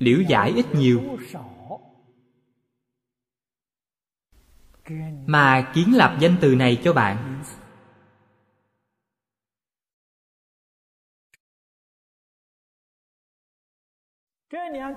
[0.00, 1.18] liễu giải ít nhiều.
[5.26, 7.42] Mà kiến lập danh từ này cho bạn.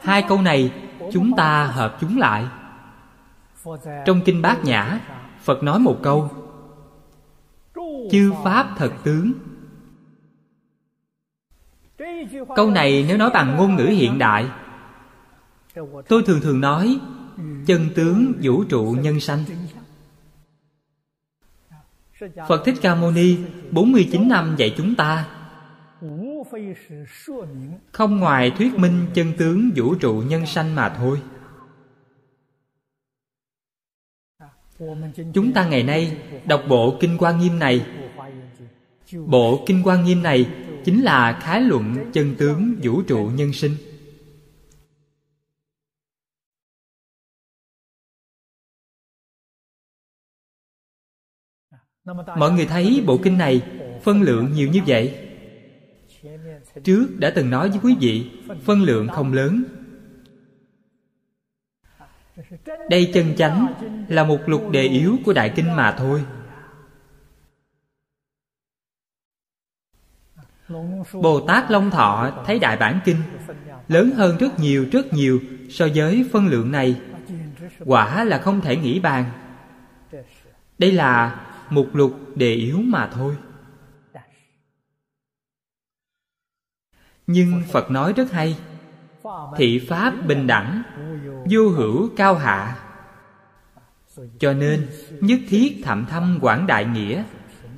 [0.01, 2.47] Hai câu này chúng ta hợp chúng lại.
[4.05, 4.99] Trong kinh bát nhã,
[5.39, 6.29] phật nói một câu.
[8.11, 9.33] Chư pháp thật tướng.
[12.55, 14.62] Câu này nếu nói bằng ngôn ngữ hiện đại
[16.07, 16.99] tôi thường thường nói,
[17.65, 19.43] chân tướng vũ trụ nhân sanh.
[22.47, 23.37] Phật Thích Ca Mâu Ni
[23.71, 25.27] 49 năm dạy chúng ta,
[27.91, 31.21] Không ngoài thuyết minh chân tướng vũ trụ nhân sanh mà thôi.
[35.33, 37.85] Chúng ta ngày nay đọc bộ Kinh Quan Nghiêm này.
[39.25, 40.49] Bộ Kinh Quan Nghiêm này
[40.85, 43.71] chính là khái luận chân tướng vũ trụ nhân sinh.
[52.37, 53.61] Mọi người thấy bộ kinh này
[54.03, 55.29] phân lượng nhiều như vậy?
[56.83, 58.31] Trước đã từng nói với quý vị,
[58.63, 59.63] phân lượng không lớn.
[62.89, 63.73] Đây chân chánh
[64.07, 66.23] là một lục đề yếu của đại kinh mà thôi.
[71.13, 73.17] Bồ tát long thọ thấy đại bản kinh
[73.87, 75.39] lớn hơn rất nhiều rất nhiều
[75.69, 77.01] so với phân lượng này.
[77.85, 79.25] Quả là không thể nghĩ bàn.
[80.77, 83.37] Đây là một lục đề yếu mà thôi.
[87.27, 88.57] Nhưng phật nói rất hay,
[89.57, 90.81] thị pháp bình đẳng,
[91.51, 92.79] vô hữu cao hạ.
[94.39, 94.87] Cho nên,
[95.21, 97.23] nhất thiết thậm thâm quảng đại nghĩa,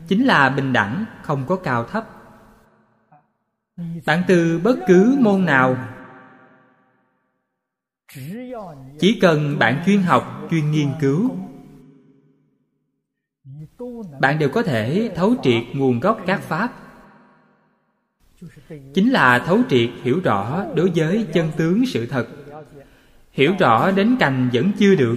[0.08, 2.10] chính là bình đẳng, không có cao thấp.
[4.06, 5.78] Bạn từ bất cứ môn nào,
[9.00, 11.38] chỉ cần bạn chuyên học, chuyên nghiên cứu
[14.20, 16.74] bạn đều có thể thấu triệt nguồn gốc các pháp.
[18.94, 22.28] Chính là thấu triệt hiểu rõ đối với chân tướng sự thật.
[23.32, 25.16] Hiểu rõ đến cành vẫn chưa được.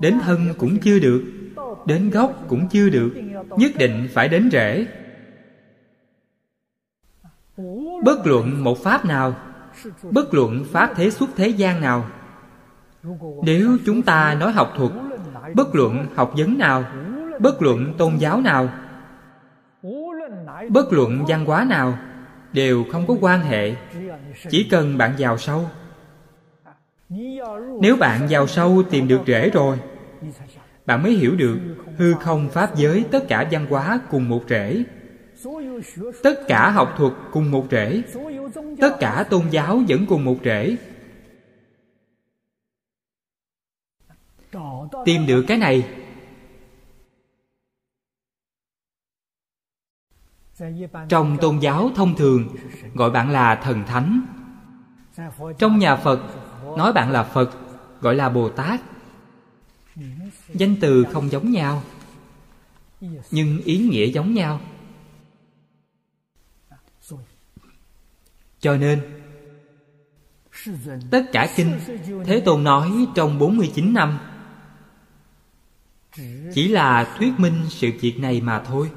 [0.00, 1.24] Đến thân cũng chưa được.
[1.86, 3.12] Đến gốc cũng chưa được.
[3.56, 4.86] Nhất định phải đến rễ.
[8.04, 9.36] Bất luận một pháp nào,
[10.10, 12.10] bất luận pháp thế xuất thế gian nào,
[13.42, 14.92] nếu chúng ta nói học thuật
[15.54, 16.84] bất luận học vấn nào,
[17.40, 18.68] bất luận tôn giáo nào,
[20.68, 21.98] bất luận văn hóa nào
[22.52, 23.74] đều không có quan hệ.
[24.48, 25.64] Chỉ cần bạn vào sâu.
[27.80, 29.78] Nếu bạn vào sâu tìm được rễ rồi,
[30.86, 31.58] bạn mới hiểu được
[31.96, 34.84] hư không pháp giới tất cả văn hóa cùng một rễ.
[36.22, 38.02] Tất cả học thuật cùng một rễ.
[38.80, 40.76] Tất cả tôn giáo vẫn cùng một rễ.
[45.04, 45.88] Tìm được cái này.
[51.08, 52.56] Trong tôn giáo thông thường,
[52.94, 54.20] gọi bạn là thần thánh.
[55.58, 56.20] Trong nhà phật,
[56.76, 57.50] nói bạn là phật,
[58.00, 58.80] gọi là bồ tát.
[60.48, 61.82] Danh từ không giống nhau,
[63.30, 64.60] nhưng ý nghĩa giống nhau.
[68.60, 69.22] Cho nên,
[71.10, 71.80] tất cả kinh
[72.24, 74.18] thế tôn nói trong 49 năm
[76.54, 78.90] chỉ là thuyết minh sự việc này mà thôi.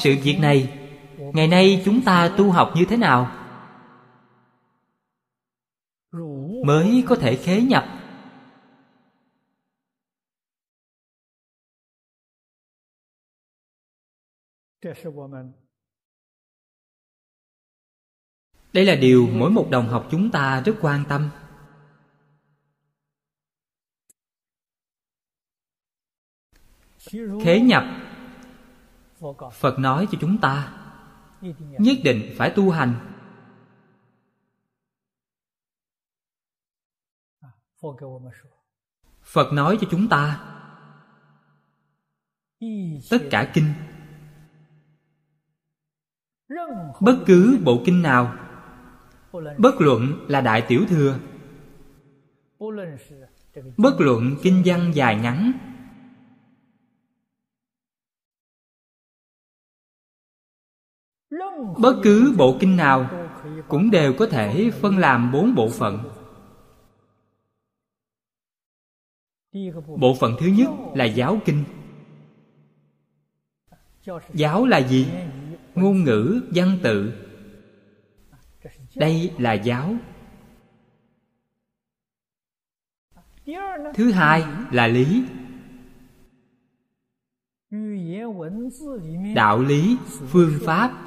[0.00, 0.88] Sự việc này,
[1.18, 3.42] ngày nay chúng ta tu học như thế nào?
[6.64, 7.84] Mới có thể khế nhập.
[18.72, 21.30] Đây là điều mỗi một đồng học chúng ta rất quan tâm.
[27.44, 27.84] Khế nhập.
[29.52, 30.72] Phật nói cho chúng ta,
[31.78, 32.94] nhất định phải tu hành.
[39.22, 40.40] Phật nói cho chúng ta,
[43.10, 43.72] tất cả kinh,
[47.00, 48.34] bất cứ bộ kinh nào,
[49.58, 51.18] bất luận là đại tiểu thừa,
[53.76, 55.52] bất luận kinh văn dài ngắn
[61.78, 63.10] bất cứ bộ kinh nào
[63.68, 65.98] cũng đều có thể phân làm bốn bộ phận.
[69.98, 71.64] Bộ phận thứ nhất là giáo kinh.
[74.34, 75.08] Giáo là gì?
[75.74, 77.12] Ngôn ngữ, văn tự.
[78.94, 79.94] Đây là giáo.
[83.94, 85.24] Thứ hai là lý.
[89.34, 91.04] Đạo lý, phương pháp.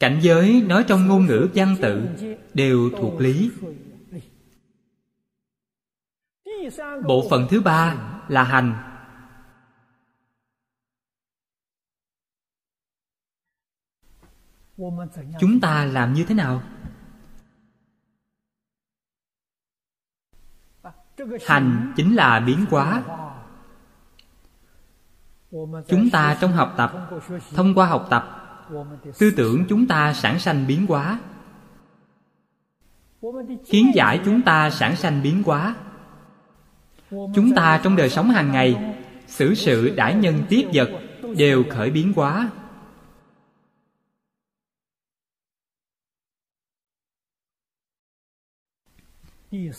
[0.00, 2.02] Cảnh giới nói trong ngôn ngữ văn tự
[2.54, 3.50] đều thuộc lý.
[7.06, 7.96] Bộ phận thứ ba
[8.28, 8.94] là hành.
[15.40, 16.62] Chúng ta làm như thế nào?
[21.46, 23.02] Hành chính là biến hóa
[25.88, 26.92] chúng ta trong học tập,
[27.54, 28.24] thông qua học tập,
[29.18, 31.20] tư tưởng chúng ta sản sanh biến hóa.
[33.66, 35.76] Kiến giải chúng ta sản sanh biến hóa.
[37.10, 38.96] Chúng ta trong đời sống hàng ngày,
[39.26, 40.90] xử sự đãi nhân tiếp vật
[41.36, 42.50] đều khởi biến hóa.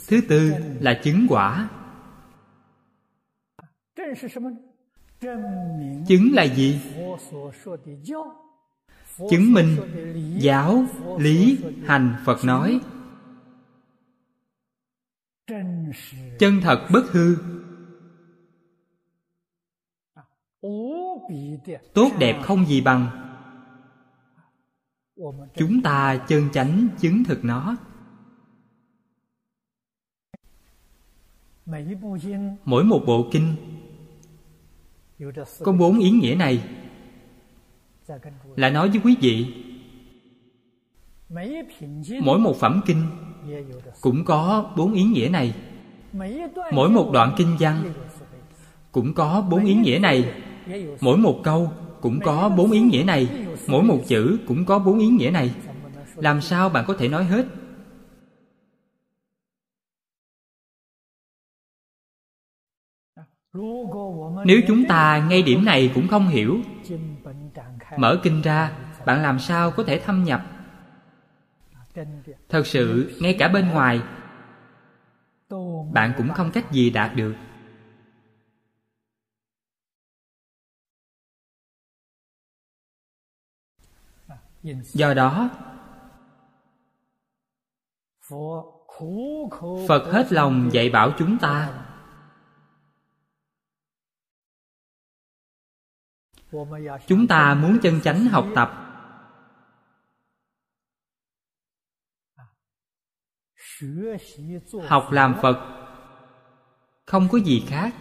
[0.08, 1.70] Thứ tư là chứng quả
[6.08, 6.82] chứng là gì?
[9.30, 9.78] Chứng minh
[10.40, 10.86] giáo,
[11.20, 12.80] lý, hành phật nói.
[16.40, 17.36] Chân thật bất hư.
[21.94, 23.08] Tốt đẹp không gì bằng.
[25.56, 27.76] Chúng ta chân chánh chứng thực nó.
[32.66, 33.56] Mỗi một bộ kinh
[35.64, 36.64] có bốn ý nghĩa này.
[38.56, 39.46] Là nói với quý vị,
[42.22, 43.04] mỗi một phẩm kinh
[44.02, 45.56] cũng có bốn ý nghĩa này.
[46.72, 47.94] Mỗi một đoạn kinh văn
[48.92, 50.34] cũng có bốn ý nghĩa này.
[51.02, 53.28] Mỗi một câu cũng có bốn ý nghĩa này.
[53.68, 55.52] Mỗi một chữ cũng có bốn ý nghĩa này.
[56.16, 57.46] Làm sao bạn có thể nói hết?
[64.46, 66.60] Nếu chúng ta ngay điểm này cũng không hiểu,
[67.98, 68.72] mở kinh ra,
[69.06, 70.42] bạn làm sao có thể thâm nhập?
[72.50, 74.02] Thật sự, ngay cả bên ngoài,
[75.92, 77.36] bạn cũng không cách gì đạt được.
[84.84, 85.50] Do đó,
[89.88, 91.86] phật hết lòng dạy bảo chúng ta
[97.08, 98.82] chúng ta muốn chân chánh học tập.
[104.88, 105.58] Học làm phật
[107.06, 107.96] không có gì khác.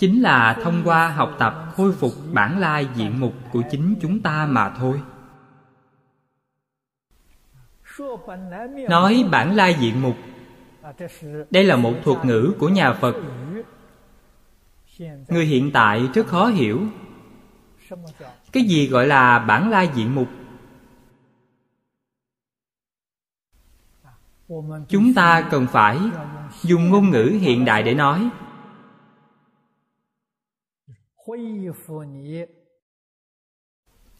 [0.00, 4.22] Chính là thông qua học tập khôi phục bản lai diện mục của chính chúng
[4.22, 5.02] ta mà thôi.
[8.88, 10.16] Nói bản lai diện mục
[11.50, 13.14] đây là một thuật ngữ của nhà phật.
[15.28, 16.80] Người hiện tại rất khó hiểu.
[18.52, 20.28] Cái gì gọi là bản lai diện mục?
[24.88, 25.98] Chúng ta cần phải
[26.62, 28.30] dùng ngôn ngữ hiện đại để nói.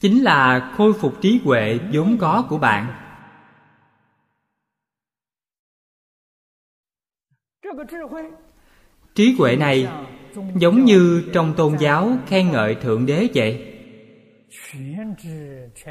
[0.01, 3.10] Chính là khôi phục trí huệ vốn có của bạn.
[9.15, 9.89] Trí huệ này
[10.57, 13.67] giống như trong tôn giáo khen ngợi thượng đế vậy.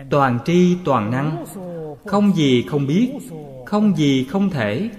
[0.09, 1.45] Toàn tri toàn năng
[2.05, 3.11] không gì không biết
[3.65, 4.89] không gì không thể.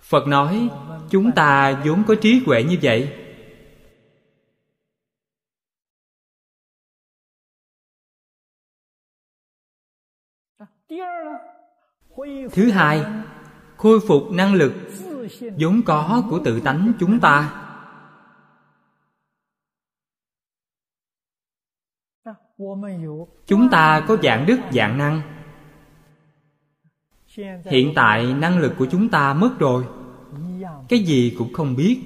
[0.00, 0.68] Phật nói
[1.10, 3.12] chúng ta vốn có trí huệ như vậy.
[12.52, 13.04] Thứ hai
[13.76, 14.72] khôi phục năng lực
[15.58, 17.62] vốn có của tự tánh chúng ta.
[23.46, 25.22] Chúng ta có dạng đức, dạng năng.
[27.64, 29.84] Hiện tại năng lực của chúng ta mất rồi.
[30.88, 32.02] Cái gì cũng không biết.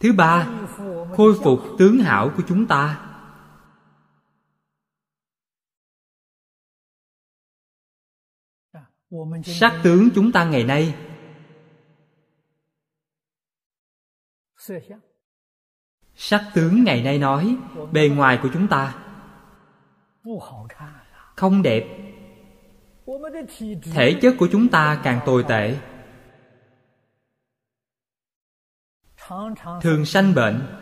[0.00, 0.46] Thứ ba,
[1.16, 3.07] khôi phục tướng hảo của chúng ta.
[9.44, 10.94] Sắc tướng chúng ta ngày nay.
[16.14, 17.56] Sắc tướng ngày nay nói
[17.92, 19.04] bề ngoài của chúng ta.
[21.36, 21.84] Không đẹp.
[23.94, 25.76] Thể chất của chúng ta càng tồi tệ.
[29.80, 30.77] Thường sanh bệnh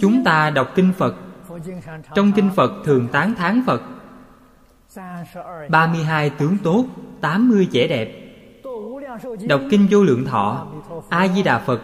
[0.00, 1.14] chúng ta đọc kinh phật.
[2.14, 3.82] Trong kinh phật thường tán thán phật.
[5.70, 6.86] 32 tướng tốt
[7.20, 8.24] 80 vẻ đẹp.
[9.48, 10.72] Đọc kinh vô lượng thọ,
[11.10, 11.82] A Di Đà Phật.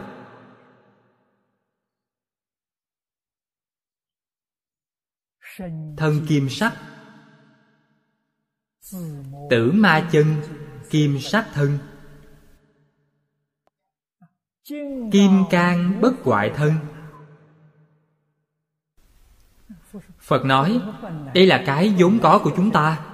[5.97, 6.72] Thân kim sắc.
[9.51, 10.26] Tử ma chân,
[10.90, 11.78] Kim sắc thân.
[15.12, 16.72] Kim can bất hoại thân.
[20.24, 20.80] Phật nói,
[21.34, 23.06] Đây là cái vốn có của chúng ta.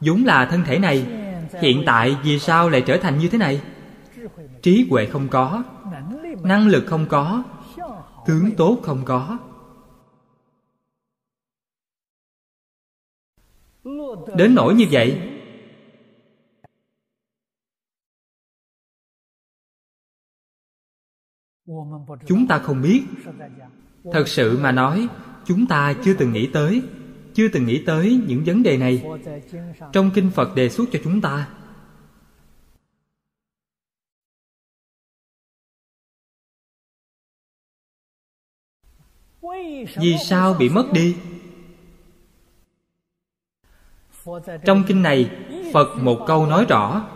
[0.00, 1.06] Vốn là thân thể này,
[1.60, 3.62] Hiện tại vì sao lại trở thành như thế này?
[4.62, 5.64] Trí huệ không có,
[6.42, 7.42] Năng lực không có,
[8.26, 9.38] Tướng tốt không có.
[14.36, 15.32] Đến nỗi như vậy,
[22.26, 23.04] Chúng ta không biết.
[24.12, 25.08] Thật sự mà nói
[25.46, 26.82] Chúng ta chưa từng nghĩ tới,
[27.34, 29.04] Chưa từng nghĩ tới những vấn đề này
[29.92, 31.48] Trong Kinh Phật đề xuất cho chúng ta.
[39.96, 41.16] Vì sao bị mất đi?
[44.64, 45.30] Trong kinh này,
[45.72, 47.08] Phật một câu nói rõ.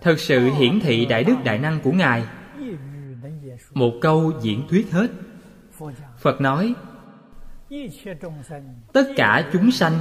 [0.00, 2.24] Thật sự hiển thị đại đức đại năng của Ngài.
[3.74, 5.10] Một câu diễn thuyết hết.
[6.18, 6.74] Phật nói,
[8.92, 9.92] Tất cả chúng sanh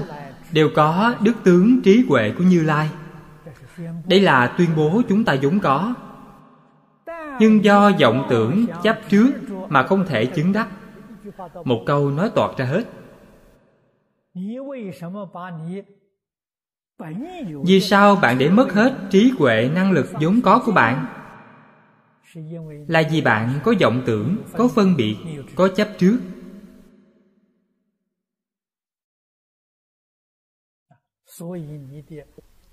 [0.51, 2.89] Đều có đức tướng trí huệ của Như Lai.
[4.07, 5.95] Đây là tuyên bố chúng ta vốn có.
[7.39, 9.31] Nhưng do vọng tưởng chấp trước
[9.69, 10.67] Mà không thể chứng đắc.
[11.63, 12.83] Một câu nói toạt ra hết
[17.65, 21.05] vì sao bạn để mất hết trí huệ, năng lực vốn có của bạn?
[22.87, 25.15] Là vì bạn có vọng tưởng, có phân biệt,
[25.55, 26.19] có chấp trước.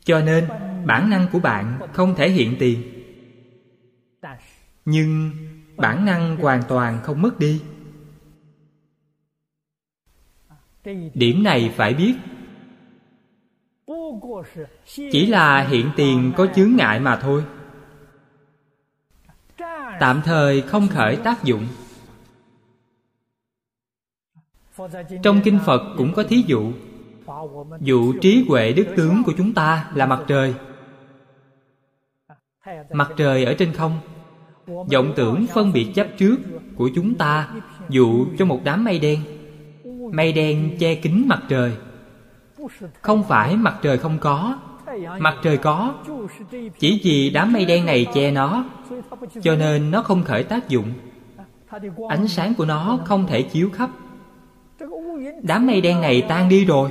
[0.05, 0.49] Cho nên,
[0.87, 2.83] bản năng của bạn không thể hiện tiền.
[4.85, 5.31] Nhưng
[5.77, 7.63] bản năng hoàn toàn không mất đi.
[11.15, 12.15] Điểm này phải biết
[15.13, 17.45] chỉ là hiện tiền có chướng ngại mà thôi.
[20.01, 21.67] Tạm thời không khởi tác dụng.
[25.23, 26.73] Trong kinh phật cũng có thí dụ.
[27.81, 30.55] Dụ trí huệ đức tướng của chúng ta là mặt trời.
[32.91, 34.01] Mặt trời ở trên không.
[34.67, 36.37] Vọng tưởng phân biệt chấp trước
[36.77, 37.49] của chúng ta
[37.89, 39.21] dụ cho một đám mây đen.
[40.13, 41.73] Mây đen che kín mặt trời
[43.01, 44.59] không phải mặt trời không có.
[45.19, 45.95] Mặt trời có.
[46.79, 48.65] Chỉ vì đám mây đen này che nó,
[49.43, 50.93] cho nên nó không khởi tác dụng.
[52.09, 53.91] Ánh sáng của nó không thể chiếu khắp.
[55.43, 56.91] Đám mây đen này tan đi rồi.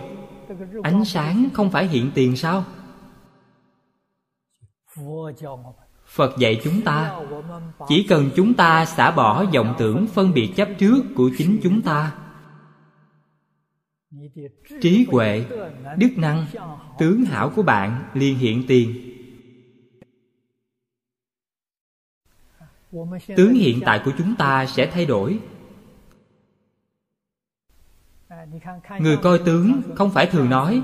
[0.83, 2.63] Ánh sáng không phải hiện tiền sao?
[6.07, 7.15] Phật dạy chúng ta,
[7.87, 11.81] chỉ cần chúng ta xả bỏ vọng tưởng phân biệt chấp trước của chính chúng
[11.81, 12.11] ta
[14.81, 15.45] trí huệ,
[15.97, 16.45] đức năng,
[16.99, 19.07] tướng hảo của bạn liền hiện tiền.
[23.37, 25.39] Tướng hiện tại của chúng ta sẽ thay đổi.
[28.99, 30.81] Người coi tướng không phải thường nói,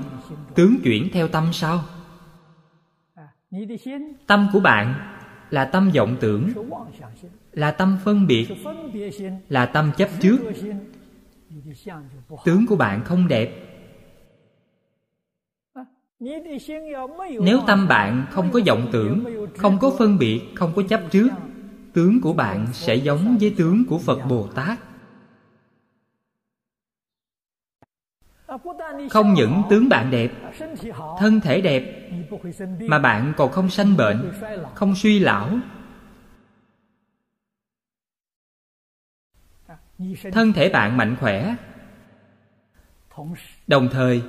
[0.54, 1.84] tướng chuyển theo tâm sao?
[4.26, 5.14] Tâm của bạn
[5.50, 6.52] là tâm vọng tưởng,
[7.52, 8.48] là tâm phân biệt,
[9.48, 10.38] là tâm chấp trước
[12.44, 13.64] tướng của bạn không đẹp.
[17.40, 19.24] Nếu tâm bạn không có vọng tưởng
[19.56, 21.28] không có phân biệt không có chấp trước
[21.92, 24.78] tướng của bạn sẽ giống với tướng của phật bồ tát.
[29.10, 30.30] Không những tướng bạn đẹp
[31.18, 32.10] thân thể đẹp
[32.80, 34.32] mà bạn còn không sanh bệnh
[34.74, 35.50] không suy lão
[40.32, 41.56] thân thể bạn mạnh khỏe.
[43.66, 44.22] Đồng thời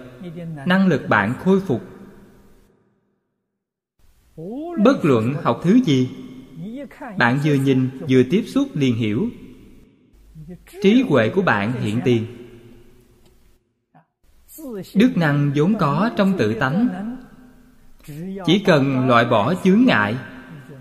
[0.66, 1.82] năng lực bạn khôi phục.
[4.84, 6.10] Bất luận học thứ gì
[7.18, 9.30] bạn vừa nhìn vừa tiếp xúc liền hiểu.
[10.82, 12.26] Trí huệ của bạn hiện tiền.
[14.96, 16.88] Đức năng vốn có trong tự tánh.
[18.46, 20.16] chỉ cần loại bỏ chướng ngại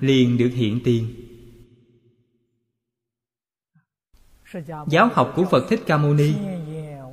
[0.01, 1.18] liền được hiện tiền
[4.89, 6.35] giáo học của phật thích ca mâu ni,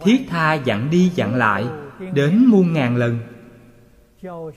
[0.01, 1.65] thiết tha dặn đi dặn lại
[2.13, 3.19] đến muôn ngàn lần.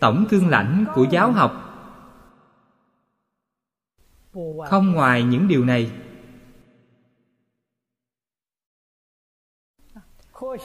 [0.00, 1.64] Tổng cương lãnh của giáo học.
[4.68, 5.90] Không ngoài những điều này,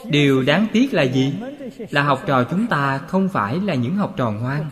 [0.09, 1.33] điều đáng tiếc là gì?
[1.89, 4.69] Là học trò chúng ta không phải là những học trò ngoan,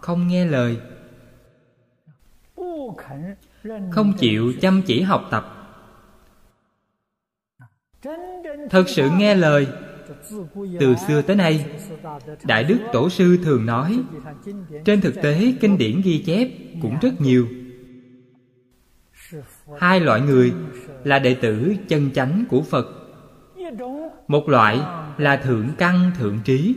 [0.00, 0.80] không nghe lời,
[3.90, 5.57] không chịu chăm chỉ học tập
[8.70, 9.66] thật sự nghe lời,
[10.80, 11.66] từ xưa tới nay,
[12.44, 14.00] đại đức tổ sư thường nói,
[14.84, 16.48] trên thực tế kinh điển ghi chép
[16.82, 17.48] cũng rất nhiều.
[19.78, 20.52] Hai loại người
[21.04, 22.86] là đệ tử chân chánh của phật,
[24.28, 24.80] một loại
[25.18, 26.76] là thượng căn thượng trí.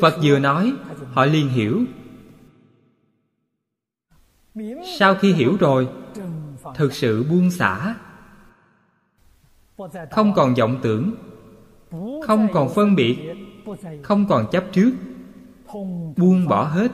[0.00, 0.72] Phật vừa nói,
[1.12, 1.84] họ liền hiểu.
[4.98, 5.88] Sau khi hiểu rồi
[6.74, 7.96] thực sự buông xả.
[10.10, 11.14] Không còn vọng tưởng,
[12.26, 13.18] không còn phân biệt,
[14.02, 14.92] không còn chấp trước,
[16.16, 16.92] buông bỏ hết.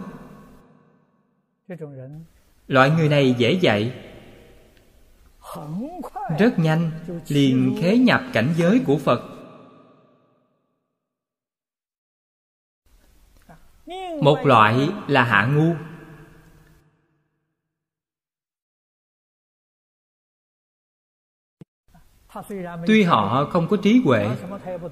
[2.69, 3.95] Loại người này dễ dạy,
[6.39, 6.91] rất nhanh
[7.29, 9.23] liền khế nhập cảnh giới của phật.
[14.23, 15.92] Một loại là hạ ngu.
[22.87, 24.29] Tuy họ không có trí huệ,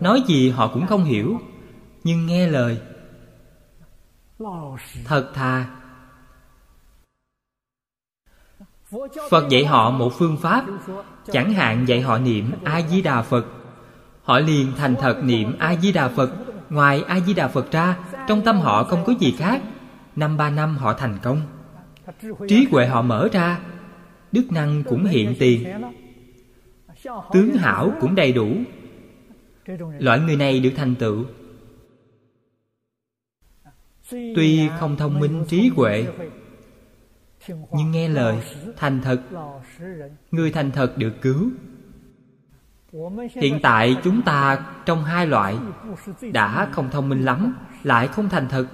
[0.01, 1.41] nói gì họ cũng không hiểu,
[2.05, 2.81] nhưng nghe lời.
[5.05, 5.67] Thật thà.
[9.31, 10.65] Phật dạy họ một phương pháp,
[11.33, 13.47] chẳng hạn dạy họ niệm a di đà phật.
[14.23, 16.31] Họ liền thành thật niệm a di đà phật,
[16.71, 17.97] ngoài a di đà phật ra,
[18.29, 19.63] trong tâm họ không có gì khác.
[20.17, 21.41] Năm ba năm họ thành công.
[22.49, 23.59] Trí huệ họ mở ra,
[24.33, 25.69] đức năng cũng hiện tiền
[27.33, 28.49] tướng hảo cũng đầy đủ.
[29.99, 31.25] Loại người này được thành tựu.
[34.11, 36.07] Tuy không thông minh trí huệ,
[37.49, 38.37] nhưng nghe lời,
[38.77, 39.21] thành thật.
[40.31, 41.51] Người thành thật được cứu.
[43.35, 45.57] Hiện tại chúng ta trong hai loại,
[46.33, 48.67] đã không thông minh lắm, lại không thành thật.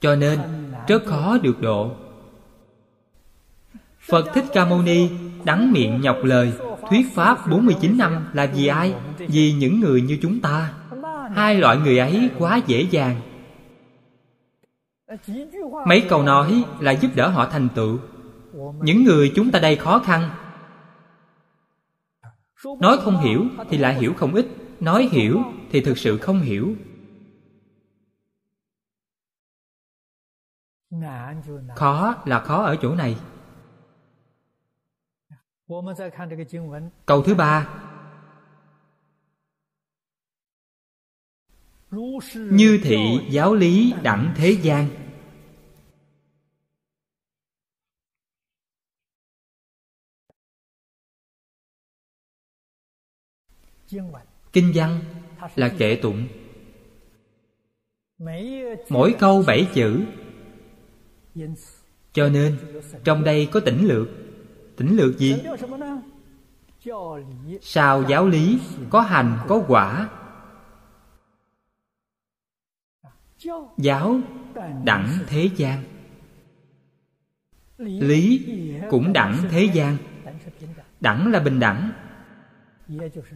[0.00, 0.40] Cho nên,
[0.88, 1.96] rất khó được độ.
[4.10, 5.10] Phật Thích Ca Mâu Ni
[5.44, 6.52] đắng miệng nhọc lời,
[6.88, 8.94] thuyết pháp 49 năm là vì ai?
[9.18, 10.72] Vì những người như chúng ta.
[11.34, 13.20] Hai loại người ấy quá dễ dàng.
[15.86, 17.98] Mấy câu nói là giúp đỡ họ thành tựu.
[18.82, 20.30] Những người chúng ta đây khó khăn.
[22.80, 24.46] Nói không hiểu thì lại hiểu không ít.
[24.80, 26.74] Nói hiểu thì thực sự không hiểu.
[31.76, 33.16] Khó là khó ở chỗ này.
[37.06, 37.68] Câu thứ ba.
[42.34, 42.96] Như thị
[43.30, 44.88] giáo lý đẳng thế gian.
[54.52, 55.00] Kinh văn
[55.56, 56.28] là kệ tụng.
[58.88, 60.04] Mỗi câu bảy chữ.
[62.12, 62.58] Cho nên
[63.04, 64.08] trong đây có tỉnh lược
[64.78, 65.42] Tỉnh lược gì?
[67.60, 68.60] Sao giáo lý
[68.90, 70.08] có hành, có quả?
[73.76, 74.20] Giáo
[74.84, 75.82] đẳng thế gian.
[77.78, 78.46] Lý
[78.90, 79.96] cũng đẳng thế gian.
[81.00, 81.90] Đẳng là bình đẳng.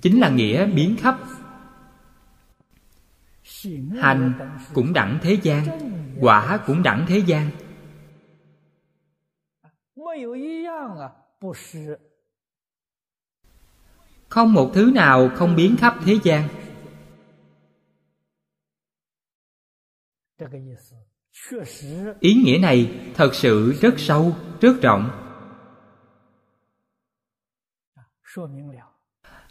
[0.03, 1.19] Chính là nghĩa biến khắp.
[4.01, 4.33] Hành
[4.75, 5.65] cũng đẳng thế gian,
[6.21, 7.51] Quả cũng đẳng thế gian
[14.29, 16.49] không một thứ nào không biến khắp thế gian.
[22.21, 25.11] ý nghĩa này thật sự rất sâu rất rộng.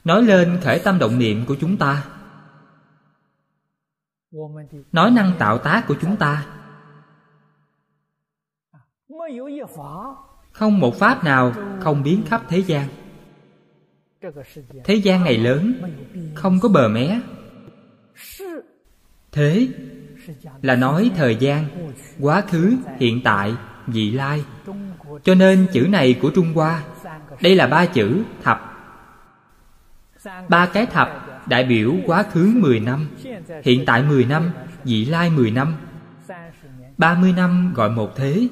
[0.03, 2.05] nói lên khởi tâm động niệm của chúng ta.
[4.91, 6.61] nói năng tạo tác của chúng ta
[10.51, 12.87] không một pháp nào không biến khắp thế gian.
[14.83, 15.73] Thế gian này lớn,
[16.35, 17.19] không có bờ mé.
[19.31, 19.67] Thế
[20.61, 21.65] là nói thời gian,
[22.19, 23.53] quá khứ, hiện tại,
[23.87, 24.43] vị lai.
[25.23, 26.83] Cho nên chữ này của trung hoa,
[27.41, 28.67] đây là ba chữ thập.
[30.49, 33.07] Ba cái thập đại biểu quá khứ 10 năm,
[33.63, 34.51] hiện tại 10 năm,
[34.83, 35.75] vị lai 10 năm.
[36.97, 38.47] 30 năm gọi một thế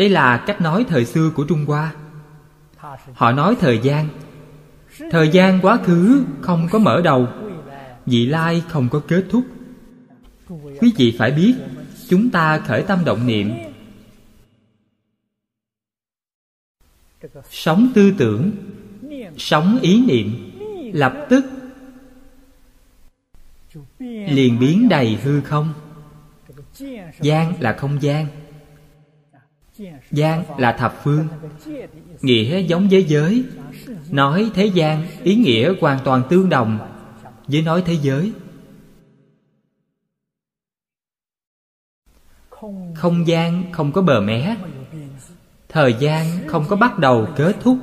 [0.00, 1.94] đây là cách nói thời xưa của trung hoa.
[3.12, 4.08] Họ nói thời gian.
[5.10, 7.28] Thời gian quá khứ không có mở đầu,
[8.06, 9.44] vị lai không có kết thúc.
[10.80, 11.54] Quý vị phải biết,
[12.08, 13.52] chúng ta khởi tâm động niệm.
[17.50, 18.52] Sống tư tưởng,
[19.38, 20.50] sống ý niệm,
[20.94, 21.44] lập tức
[24.26, 25.74] liền biến đầy hư không.
[27.20, 28.26] Gian là không gian.
[30.10, 31.28] Gian là thập phương.
[32.20, 33.44] Nghĩa giống với giới.
[34.10, 36.78] Nói thế gian, ý nghĩa hoàn toàn tương đồng
[37.46, 38.32] Với nói thế giới.
[42.94, 44.56] Không gian không có bờ mé.
[45.68, 47.78] Thời gian không có bắt đầu kết thúc.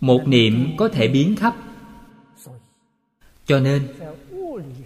[0.00, 1.56] Một niệm có thể biến khắp.
[3.46, 3.88] Cho nên,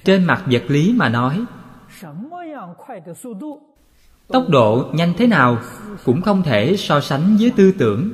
[0.04, 1.44] Trên mặt vật lý mà nói
[4.28, 5.62] Tốc độ nhanh thế nào
[6.04, 8.12] Cũng không thể so sánh với tư tưởng.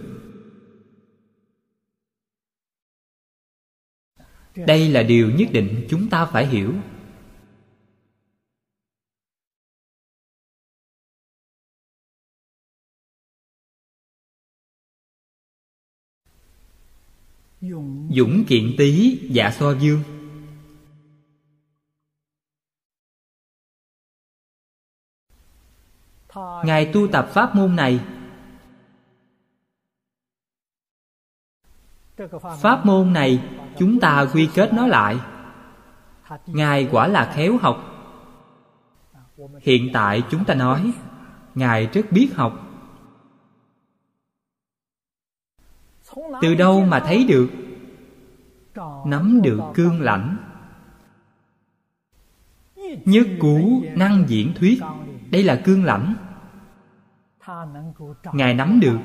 [4.57, 6.73] Đây là điều nhất định chúng ta phải hiểu.
[18.11, 20.12] Dũng kiện tý dạ so dương
[26.65, 28.01] Ngài tu tập pháp môn này.
[32.61, 33.45] Pháp môn này
[33.79, 35.17] chúng ta quy kết nó lại.
[36.47, 37.89] Ngài quả là khéo học.
[39.61, 40.93] Hiện tại chúng ta nói
[41.55, 42.69] Ngài rất biết học.
[46.43, 47.51] Từ đâu mà thấy được?
[49.07, 50.37] Nắm được cương lãnh.
[53.05, 54.83] Nhất cú năng diễn thuyết
[55.33, 56.15] đây là cương lãnh.
[58.33, 58.99] Ngài nắm được.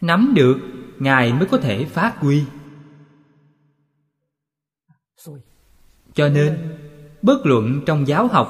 [0.00, 0.60] Nắm được,
[0.98, 2.44] Ngài mới có thể phát huy
[6.14, 6.78] Cho nên,
[7.22, 8.48] Bất luận trong giáo học,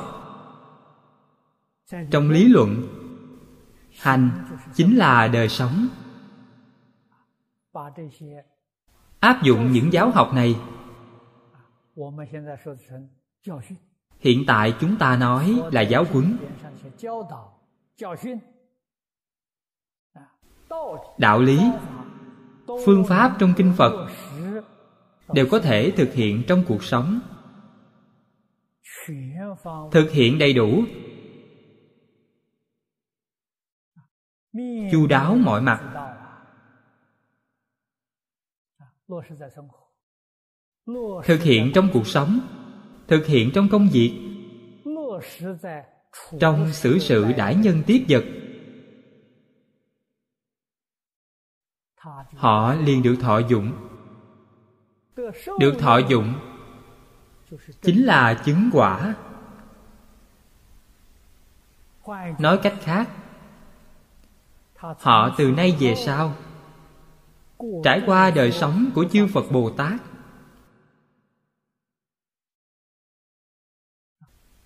[2.10, 2.82] Trong lý luận,
[4.00, 4.30] Hành
[4.74, 5.88] chính là đời sống.
[9.20, 10.56] Áp dụng những giáo học này
[14.20, 16.36] Hiện tại chúng ta nói là giáo huấn.
[21.18, 21.58] đạo lý
[22.86, 24.08] phương pháp trong kinh phật
[25.32, 27.20] đều có thể thực hiện trong cuộc sống.
[29.92, 30.84] thực hiện đầy đủ.
[34.92, 36.10] Chu đáo mọi mặt
[41.24, 42.40] thực hiện trong cuộc sống,
[43.08, 44.20] thực hiện trong công việc,
[46.40, 48.24] trong xử sự đãi nhân tiếp vật.
[52.34, 53.72] Họ liền được thọ dụng.
[55.58, 56.34] Được thọ dụng
[57.82, 59.14] chính là chứng quả.
[62.38, 63.08] Nói cách khác,
[64.76, 66.34] họ từ nay về sau
[67.84, 70.00] trải qua đời sống của chư phật bồ tát.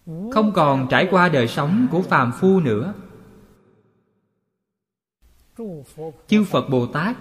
[0.09, 2.95] Không còn trải qua đời sống của phàm phu nữa.
[6.27, 7.17] Chư phật bồ tát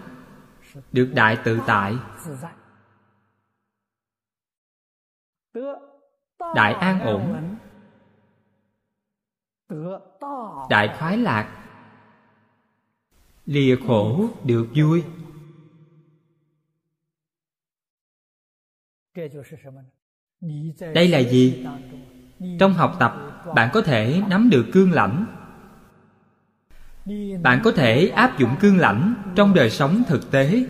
[0.91, 1.95] được đại tự tại,
[6.55, 7.55] đại an ổn,
[10.69, 11.63] đại khoái lạc,
[13.45, 15.03] lìa khổ được vui.
[20.93, 21.65] Đây là gì?
[22.59, 25.25] Trong học tập, bạn có thể nắm được cương lãnh.
[27.41, 30.65] Bạn có thể áp dụng cương lãnh trong đời sống thực tế.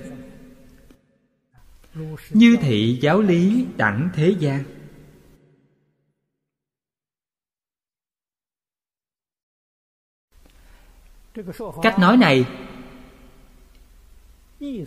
[2.30, 4.63] Như thị giáo lý đẳng thế gian.
[11.82, 12.45] Cách nói này,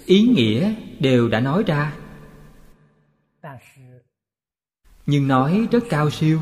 [0.07, 1.95] ý nghĩa đều đã nói ra.
[5.07, 6.41] Nhưng nói rất cao siêu.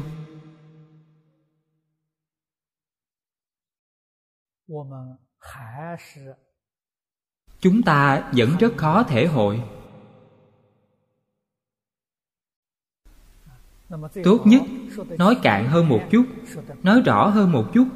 [7.60, 9.62] Chúng ta vẫn rất khó thể hội.
[14.24, 14.62] tốt nhất
[15.18, 16.26] nói cạn hơn một chút
[16.82, 17.86] nói rõ hơn một chút.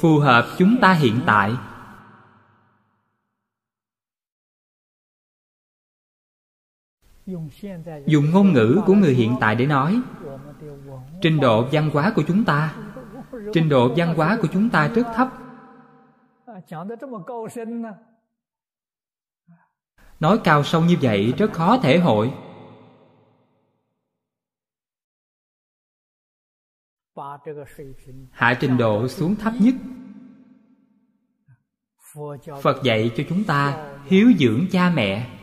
[0.00, 1.52] phù hợp chúng ta hiện tại
[8.06, 10.00] dùng ngôn ngữ của người hiện tại để nói.
[11.22, 12.76] Trình độ văn hóa của chúng ta.
[13.52, 15.28] Trình độ văn hóa của chúng ta rất thấp.
[20.20, 22.32] Nói cao sâu như vậy rất khó thể hội.
[28.32, 29.74] Hạ trình độ xuống thấp nhất.
[32.62, 35.37] Phật dạy cho chúng ta hiếu dưỡng cha mẹ.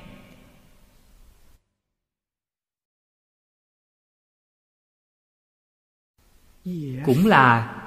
[7.05, 7.81] Cũng là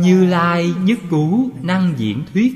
[0.00, 2.54] như lai nhất cú năng diễn thuyết.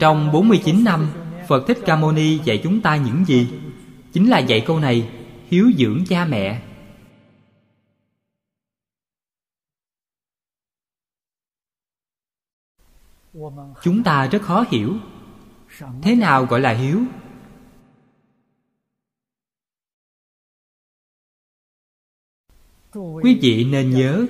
[0.00, 1.08] Trong 49 năm,
[1.48, 3.48] Phật Thích Ca Mâu Ni dạy chúng ta những gì?
[4.12, 5.10] Chính là dạy câu này,
[5.46, 6.62] Hiếu dưỡng cha mẹ.
[13.82, 14.94] Chúng ta rất khó hiểu.
[16.02, 17.00] Thế nào gọi là hiếu?
[23.22, 24.26] Quý vị nên nhớ,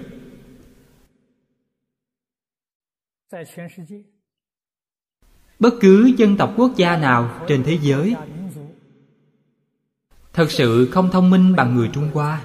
[5.59, 8.15] Bất cứ dân tộc quốc gia nào trên thế giới
[10.33, 12.45] Thật sự không thông minh bằng người Trung Hoa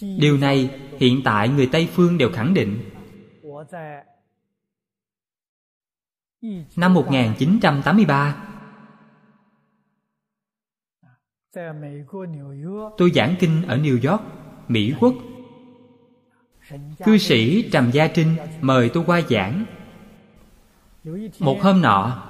[0.00, 2.90] Điều này hiện tại người Tây Phương đều khẳng định
[6.76, 8.36] Năm 1983
[12.96, 14.22] Tôi giảng kinh ở New York,
[14.68, 15.14] Mỹ Quốc.
[17.04, 19.64] Cư sĩ Trầm Gia Trinh mời tôi qua giảng.
[21.38, 22.28] Một hôm nọ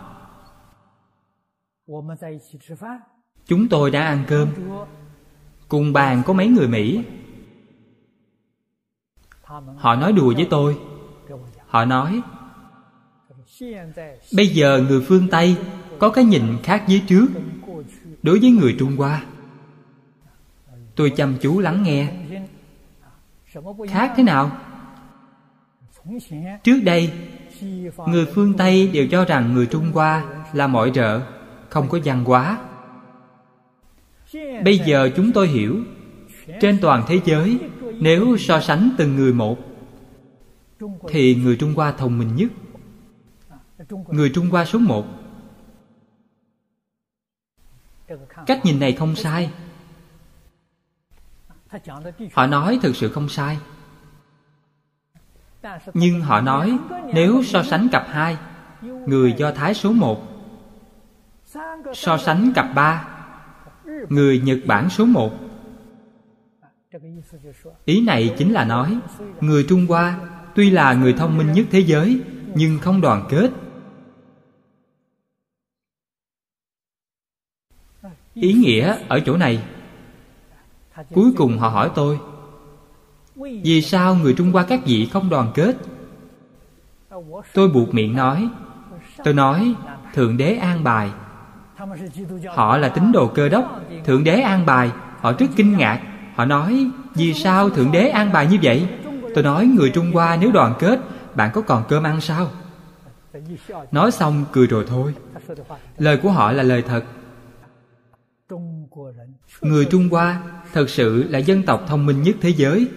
[3.46, 4.48] Chúng tôi đã ăn cơm.
[5.68, 7.04] Cùng bàn có mấy người Mỹ.
[9.76, 10.78] Họ nói đùa với tôi.
[11.66, 12.22] Họ nói
[14.32, 15.56] Bây giờ người phương Tây
[15.98, 17.26] Có cái nhìn khác với trước
[18.22, 19.24] Đối với người Trung Hoa.
[20.94, 22.12] Tôi chăm chú lắng nghe.
[23.88, 24.50] Khác thế nào?
[26.64, 27.12] Trước đây,
[28.08, 31.20] Người phương Tây đều cho rằng người Trung Hoa là mọi rợ,
[31.68, 32.58] Không có văn hóa.
[34.64, 35.76] Bây giờ chúng tôi hiểu.
[36.60, 37.58] Trên toàn thế giới,
[38.00, 39.58] Nếu so sánh từng người một,
[41.08, 42.48] Thì người Trung Hoa thông minh nhất.
[44.08, 45.06] Người Trung Hoa số một.
[48.46, 49.50] Cách nhìn này không sai.
[52.32, 53.58] Họ nói thực sự không sai.
[55.94, 56.78] Nhưng họ nói,
[57.14, 58.36] Nếu so sánh cặp hai,
[58.82, 60.22] Người Do Thái số một,
[61.94, 63.08] So sánh cặp ba,
[64.08, 65.32] Người Nhật Bản số một.
[67.84, 68.98] Ý này chính là nói,
[69.40, 70.18] Người Trung Hoa
[70.54, 72.20] Tuy là người thông minh nhất thế giới,
[72.54, 73.50] Nhưng không đoàn kết.
[78.34, 79.62] Ý nghĩa ở chỗ này.
[81.14, 82.18] Cuối cùng họ hỏi tôi,
[83.36, 85.76] Vì sao người Trung Hoa các vị không đoàn kết?
[87.54, 88.48] Tôi buộc miệng nói,
[89.24, 89.74] Tôi nói,
[90.14, 91.10] Thượng Đế an bài.
[92.48, 94.90] Họ là tín đồ cơ đốc, Thượng Đế an bài.
[95.20, 96.00] Họ rất kinh ngạc.
[96.34, 98.88] Họ nói, Vì sao Thượng Đế an bài như vậy?
[99.34, 101.00] Tôi nói, người Trung Hoa nếu đoàn kết,
[101.34, 102.50] Bạn có còn cơm ăn sao?
[103.92, 105.14] Nói xong cười rồi thôi.
[105.98, 107.04] Lời của họ là lời thật.
[109.60, 112.88] Người Trung Hoa thật sự là dân tộc thông minh nhất thế giới.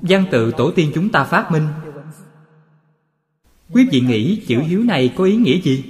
[0.00, 1.68] Văn tự tổ tiên chúng ta phát minh.
[3.70, 5.84] Quý vị nghĩ chữ hiếu này có ý nghĩa gì?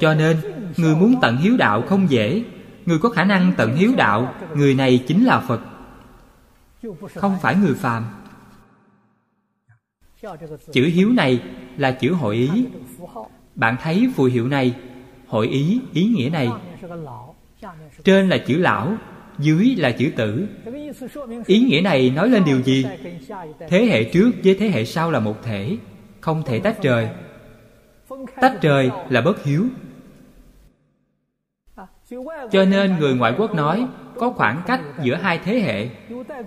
[0.00, 0.36] Cho nên,
[0.76, 2.44] người muốn tận hiếu đạo không dễ.
[2.86, 5.60] Người có khả năng tận hiếu đạo Người này chính là Phật.
[7.14, 8.04] Không phải người phàm.
[10.72, 11.42] Chữ hiếu này
[11.76, 12.66] là chữ hội ý.
[13.54, 14.74] Bạn thấy phù hiệu này
[15.34, 16.48] Hội ý ý nghĩa này.
[18.04, 18.92] Trên là chữ lão
[19.38, 20.46] Dưới là chữ tử.
[21.46, 22.86] Ý nghĩa này nói lên điều gì?
[23.68, 25.76] Thế hệ trước với thế hệ sau là một thể
[26.20, 27.08] Không thể tách rời.
[28.40, 29.64] Tách rời là bất hiếu.
[32.50, 35.88] Cho nên người ngoại quốc nói Có khoảng cách giữa hai thế hệ.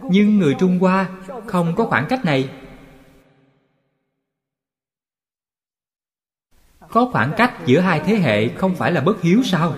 [0.09, 1.09] Nhưng người Trung Hoa
[1.45, 2.49] không có khoảng cách này
[6.97, 9.73] Có khoảng cách giữa hai thế hệ không phải là bất hiếu sao?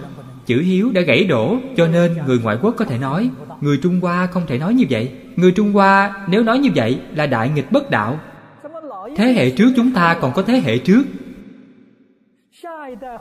[0.46, 3.30] Chữ hiếu đã gãy đổ, cho nên người ngoại quốc có thể nói,
[3.62, 5.12] Người Trung Hoa không thể nói như vậy.
[5.36, 8.20] Người Trung Hoa nếu nói như vậy là đại nghịch bất đạo.
[9.16, 11.04] Thế hệ trước chúng ta còn có thế hệ trước.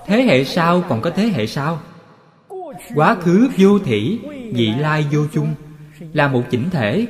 [0.07, 1.81] Thế hệ sau còn có thế hệ sau.
[2.95, 4.19] Quá khứ vô thỉ
[4.55, 5.55] Vị lai vô chung
[6.13, 7.07] Là một chỉnh thể.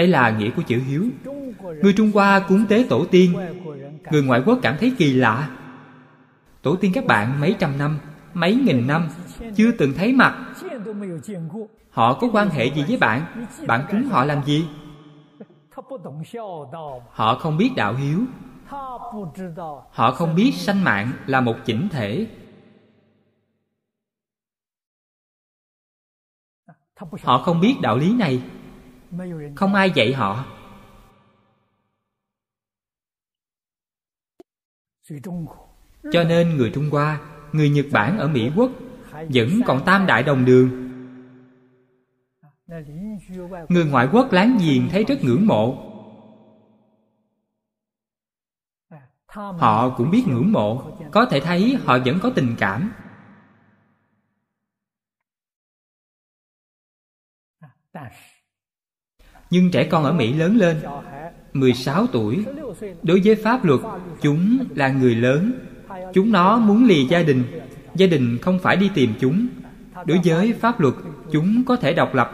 [0.00, 1.04] Đây là nghĩa của chữ hiếu.
[1.82, 3.34] Người Trung Hoa cúng tế tổ tiên.
[4.10, 5.50] Người ngoại quốc cảm thấy kỳ lạ.
[6.62, 7.98] Tổ tiên các bạn mấy trăm năm,
[8.34, 9.08] Mấy nghìn năm,
[9.56, 10.54] Chưa từng thấy mặt.
[11.90, 13.46] Họ có quan hệ gì với bạn?
[13.66, 14.68] Bạn cúng họ làm gì?
[17.10, 18.24] Họ không biết đạo hiếu.
[19.90, 22.26] Họ không biết sanh mạng là một chỉnh thể.
[27.22, 28.42] Họ không biết đạo lý này
[29.56, 30.44] không ai dạy họ.
[36.12, 37.20] Cho nên người trung hoa,
[37.52, 38.70] người nhật bản ở mỹ quốc,
[39.12, 40.90] vẫn còn tam đại đồng đường.
[43.68, 45.86] Người ngoại quốc láng giềng thấy rất ngưỡng mộ.
[49.34, 50.98] Họ cũng biết ngưỡng mộ.
[51.10, 52.92] Có thể thấy họ vẫn có tình cảm.
[59.50, 60.76] Nhưng trẻ con ở mỹ lớn lên.
[61.52, 62.44] 16 tuổi.
[63.02, 63.80] Đối với pháp luật,
[64.20, 65.52] chúng là người lớn.
[66.14, 67.44] Chúng nó muốn lì gia đình.
[67.94, 69.46] Gia đình không phải đi tìm chúng.
[70.06, 70.94] Đối với pháp luật,
[71.32, 72.30] chúng có thể độc lập.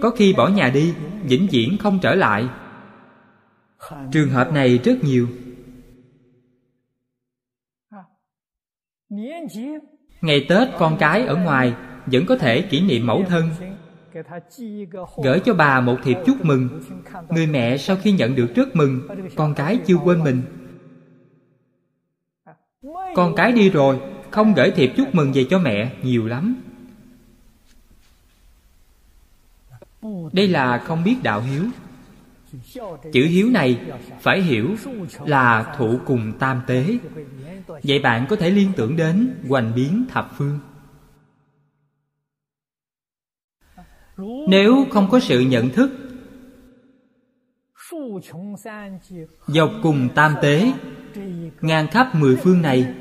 [0.00, 0.94] Có khi bỏ nhà đi,
[1.24, 2.48] vĩnh viễn không trở lại.
[4.12, 5.28] Trường hợp này rất nhiều.
[10.20, 11.74] Ngày tết, con cái ở ngoài
[12.06, 13.50] vẫn có thể kỷ niệm mẫu thân
[15.24, 16.82] gửi cho bà một thiệp chúc mừng.
[17.30, 20.42] Người mẹ sau khi nhận được rất mừng, con cái chưa quên mình.
[23.14, 24.00] Con cái đi rồi,
[24.30, 26.56] không gửi thiệp chúc mừng về cho mẹ, nhiều lắm.
[30.32, 31.64] Đây là không biết đạo hiếu.
[33.12, 33.80] Chữ hiếu này
[34.20, 34.76] phải hiểu
[35.26, 36.98] là thụ cùng tam tế.
[37.66, 40.58] Vậy bạn có thể liên tưởng đến hoành biến thập phương.
[44.48, 45.90] Nếu không có sự nhận thức,
[49.46, 50.72] dọc cùng tam tế,
[51.60, 52.94] ngang khắp mười phương này,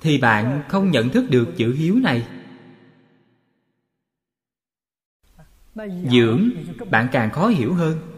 [0.00, 2.26] thì bạn không nhận thức được chữ hiếu này.
[6.10, 6.50] Dưỡng,
[6.90, 8.09] bạn càng khó hiểu hơn.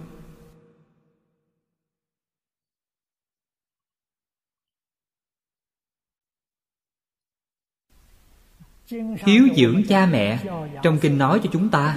[9.24, 10.38] Hiếu dưỡng cha mẹ
[10.82, 11.96] trong kinh nói cho chúng ta,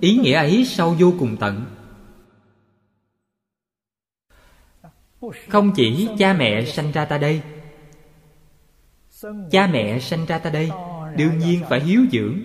[0.00, 1.64] ý nghĩa ấy sâu vô cùng tận.
[5.48, 7.42] Không chỉ cha mẹ sanh ra ta đây,
[9.50, 10.70] cha mẹ sanh ra ta đây
[11.16, 12.40] đương nhiên phải hiếu dưỡng.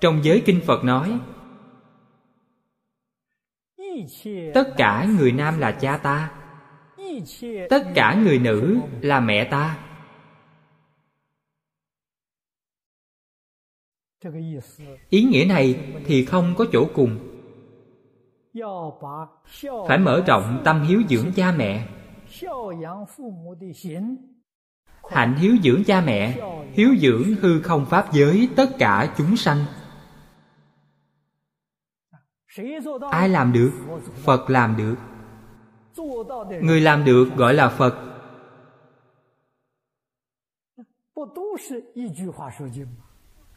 [0.00, 1.18] Trong giới kinh phật nói,
[4.54, 6.43] tất cả người nam là cha ta
[7.70, 9.78] tất cả người nữ là mẹ ta.
[15.08, 17.18] Ý nghĩa này thì không có chỗ cùng.
[19.88, 21.88] Phải mở rộng tâm hiếu dưỡng cha mẹ.
[25.10, 26.38] Hạnh hiếu dưỡng cha mẹ,
[26.72, 29.64] hiếu dưỡng hư không pháp giới tất cả chúng sanh.
[33.10, 33.72] Ai làm được?
[34.24, 34.96] Phật làm được
[36.60, 37.94] người làm được gọi là phật.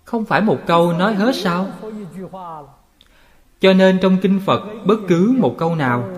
[0.03, 1.67] không phải một câu nói hết sao?
[3.59, 6.09] cho nên trong kinh phật bất cứ một câu nào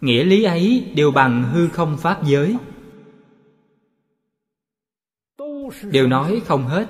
[0.00, 2.56] nghĩa lý ấy đều bằng hư không pháp giới.
[5.82, 6.86] đều nói không hết.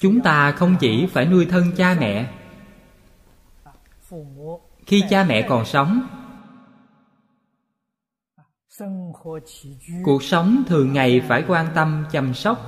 [0.00, 2.43] chúng ta không chỉ phải nuôi thân cha mẹ
[4.86, 6.00] khi cha mẹ còn sống,
[10.04, 12.58] cuộc sống thường ngày phải quan tâm, chăm sóc.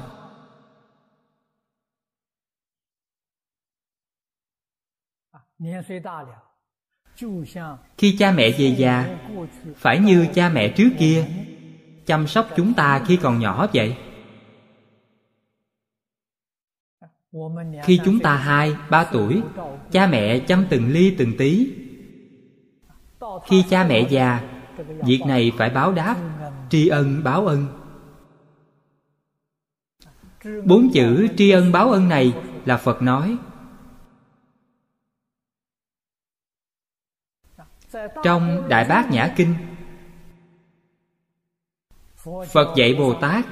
[7.98, 9.18] Khi cha mẹ về già,
[9.76, 11.26] phải như cha mẹ trước kia,
[12.06, 13.96] chăm sóc chúng ta khi còn nhỏ vậy.
[17.84, 19.42] Khi chúng ta hai ba tuổi
[19.90, 21.72] cha mẹ chăm từng ly từng tí.
[23.46, 24.40] Khi cha mẹ già
[25.06, 26.16] việc này phải báo đáp
[26.70, 27.66] tri ân báo ân.
[30.64, 32.34] Bốn chữ tri ân báo ân này
[32.64, 33.36] là phật nói.
[38.24, 39.54] Trong đại bát nhã kinh
[42.52, 43.44] phật dạy bồ tát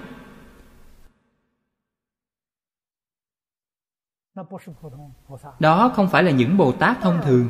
[5.58, 7.48] đó không phải là những bồ tát thông thường.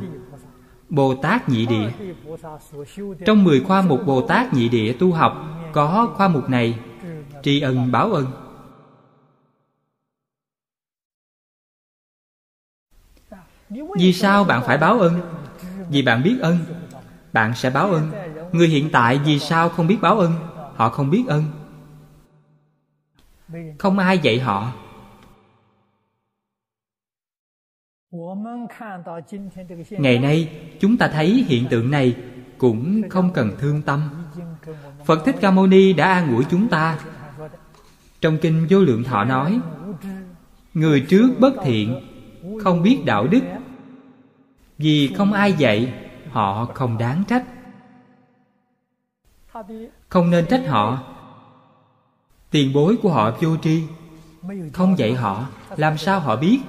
[0.89, 1.90] Bồ tát nhị địa?
[3.27, 6.78] Trong mười khoa mục bồ tát nhị địa tu học có khoa mục này.
[7.43, 8.27] Tri ân báo ân.
[13.97, 15.20] Vì sao bạn phải báo ân?
[15.90, 16.59] Vì bạn biết ân.
[17.32, 18.11] Bạn sẽ báo ân.
[18.52, 20.32] Người hiện tại vì sao không biết báo ân?
[20.74, 21.44] Họ không biết ân.
[23.78, 24.73] Không ai dạy họ
[29.91, 30.49] ngày nay,
[30.81, 32.16] chúng ta thấy hiện tượng này
[32.59, 34.11] cũng không cần thương tâm.
[35.05, 36.99] Phật thích ca mâu ni đã an ủi chúng ta.
[38.20, 39.61] Trong kinh vô lượng thọ nói,
[40.74, 42.01] người trước bất thiện,
[42.62, 43.41] không biết đạo đức.
[44.78, 45.95] Vì không ai dạy,
[46.31, 47.45] họ không đáng trách.
[50.09, 51.03] Không nên trách họ.
[52.51, 53.82] Tiền bối của họ vô tri,
[54.73, 55.47] không dạy họ,
[55.77, 56.61] làm sao họ biết?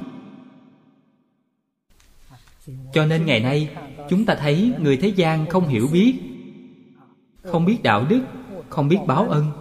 [2.94, 3.70] Cho nên ngày nay,
[4.10, 6.16] chúng ta thấy người thế gian không hiểu biết,
[7.44, 8.22] không biết đạo đức,
[8.70, 9.52] không biết báo ân.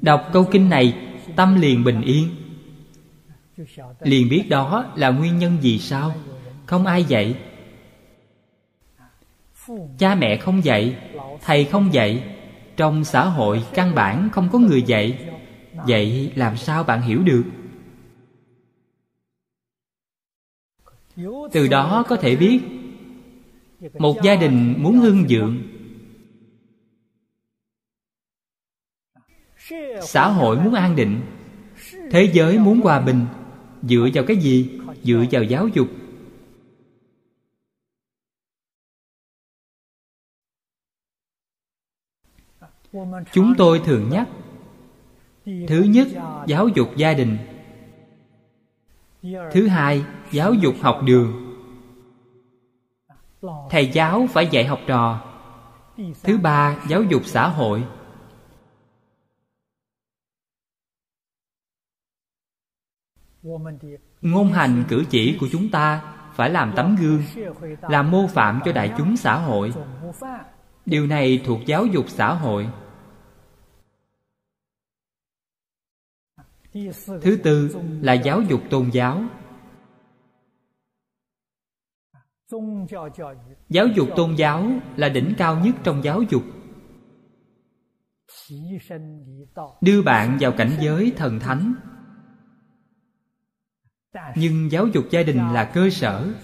[0.00, 0.94] Đọc câu kinh này,
[1.36, 2.28] tâm liền bình yên.
[4.00, 6.14] Liền biết đó là nguyên nhân gì sao
[6.66, 7.36] không ai dạy.
[9.98, 10.96] Cha mẹ không dạy,
[11.42, 12.22] thầy không dạy,
[12.76, 15.18] trong xã hội căn bản không có người dạy.
[15.86, 17.44] Vậy làm sao bạn hiểu được?
[21.52, 22.60] Từ đó có thể biết,
[23.98, 25.62] một gia đình muốn hưng vượng
[30.02, 31.20] xã hội muốn an định.
[32.10, 33.26] Thế giới muốn hòa bình,
[33.82, 34.80] dựa vào cái gì?
[35.02, 35.88] Dựa vào giáo dục.
[43.32, 44.28] Chúng tôi thường nhắc,
[45.44, 46.08] thứ nhất,
[46.46, 47.38] giáo dục gia đình
[49.52, 51.40] thứ hai, giáo dục học đường.
[53.70, 55.20] Thầy giáo phải dạy học trò.
[56.22, 57.84] Thứ ba, giáo dục xã hội.
[64.20, 67.22] Ngôn hành cử chỉ của chúng ta phải làm tấm gương,
[67.80, 69.72] làm mô phạm cho đại chúng xã hội.
[70.86, 72.68] Điều này thuộc giáo dục xã hội.
[77.22, 79.22] Thứ tư là giáo dục tôn giáo.
[83.68, 86.42] Giáo dục tôn giáo là đỉnh cao nhất trong giáo dục.
[89.80, 91.74] Đưa bạn vào cảnh giới thần thánh.
[94.36, 96.34] Nhưng giáo dục gia đình là cơ sở,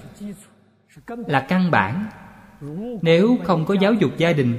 [1.07, 2.11] là căn bản.
[3.03, 4.59] Nếu không có giáo dục gia đình,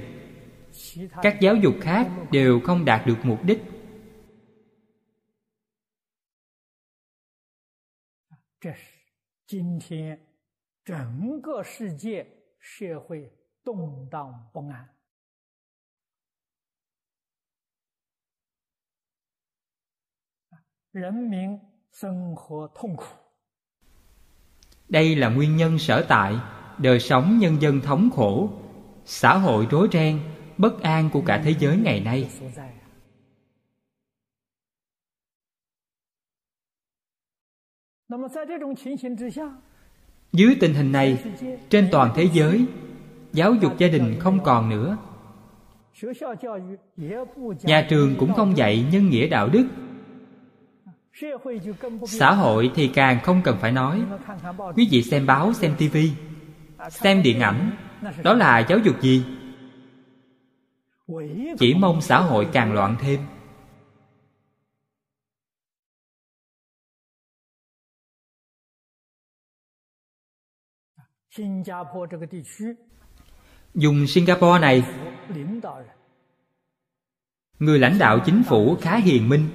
[1.22, 3.71] các giáo dục khác đều không đạt được mục đích.
[8.61, 8.81] 这是
[9.47, 10.21] 今天
[10.85, 12.27] 整个世界
[12.59, 13.31] 社会
[13.63, 14.89] 动荡不安。
[20.93, 21.61] 人民
[21.93, 23.05] 生活痛苦。
[24.89, 26.35] Đây là nguyên nhân sở tại
[26.79, 28.51] đời sống nhân dân thống khổ,
[29.05, 30.21] xã hội rối ren,
[30.59, 32.31] bất an của cả thế giới ngày nay.
[40.34, 41.24] Dưới tình hình này,
[41.70, 42.66] trên toàn thế giới,
[43.34, 44.98] giáo dục gia đình không còn nữa.
[47.64, 49.68] Nhà trường cũng không dạy nhân nghĩa đạo đức.
[52.08, 54.02] Xã hội thì càng không cần phải nói.
[54.76, 56.12] Quý vị xem báo, xem tivi,
[56.90, 57.72] xem điện ảnh,
[58.24, 59.24] đó là giáo dục gì?
[61.60, 63.20] Chỉ mong xã hội càng loạn thêm.
[73.74, 74.84] Dùng Singapore này
[77.60, 79.48] Người lãnh đạo chính phủ khá hiền minh.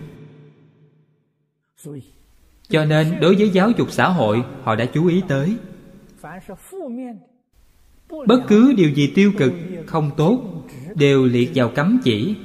[2.68, 5.56] Cho nên đối với giáo dục xã hội Họ đã chú ý tới.
[8.08, 9.52] Bất cứ điều gì tiêu cực,
[9.86, 12.36] không tốt Đều liệt vào cấm chỉ.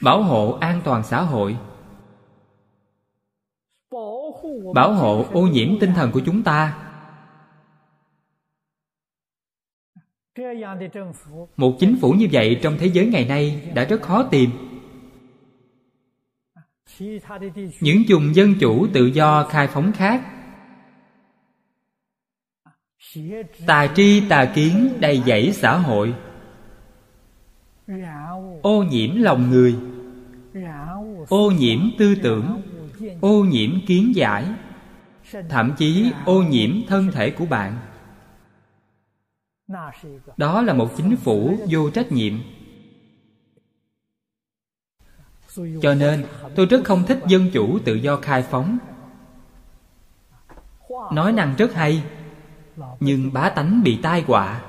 [0.00, 1.56] Bảo hộ an toàn xã hội
[4.74, 6.82] bảo hộ ô nhiễm tinh thần của chúng ta.
[11.56, 14.50] Một chính phủ như vậy trong thế giới ngày nay đã rất khó tìm.
[17.80, 20.22] Những vùng dân chủ tự do khai phóng khác.
[23.66, 26.14] Tà tri, tà kiến đầy dẫy xã hội.
[28.62, 29.76] Ô nhiễm lòng người.
[31.28, 32.62] Ô nhiễm tư tưởng
[33.20, 34.44] ô nhiễm kiến giải,
[35.48, 37.78] thậm chí ô nhiễm thân thể của bạn.
[40.36, 42.34] Đó là một chính phủ vô trách nhiệm.
[45.82, 46.24] Cho nên,
[46.54, 48.78] tôi rất không thích dân chủ tự do khai phóng.
[51.12, 52.02] Nói năng rất hay,
[53.00, 54.62] nhưng bá tánh bị tai họa.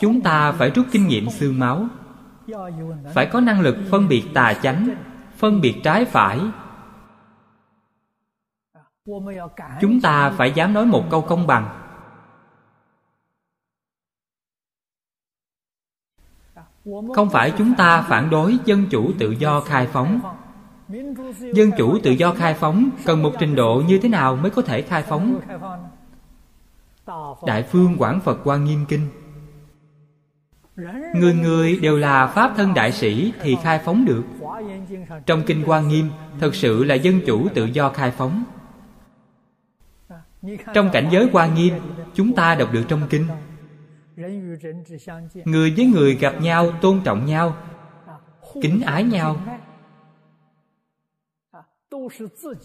[0.00, 1.86] Chúng ta phải rút kinh nghiệm xương máu.
[3.14, 4.88] Phải có năng lực phân biệt tà chánh,
[5.36, 6.40] phân biệt trái phải.
[9.80, 11.84] Chúng ta phải dám nói một câu công bằng.
[17.14, 20.20] Không phải chúng ta phản đối dân chủ tự do khai phóng.
[21.54, 24.62] Dân chủ tự do khai phóng cần một trình độ như thế nào mới có
[24.62, 25.40] thể khai phóng?
[27.46, 29.08] Đại phương quảng phật quan nghiêm kinh
[31.14, 34.24] người người đều là pháp thân đại sĩ thì khai phóng được.
[35.26, 36.10] Trong kinh quan nghiêm,
[36.40, 38.44] thật sự là dân chủ tự do khai phóng.
[40.74, 41.74] Trong cảnh giới quan nghiêm,
[42.14, 43.26] chúng ta đọc được trong kinh.
[45.44, 47.56] Người với người gặp nhau, tôn trọng nhau,
[48.62, 49.36] kính ái nhau,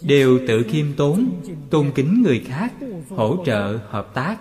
[0.01, 1.29] đều tự khiêm tốn,
[1.69, 2.73] tôn kính người khác,
[3.09, 4.37] hỗ trợ, hợp tác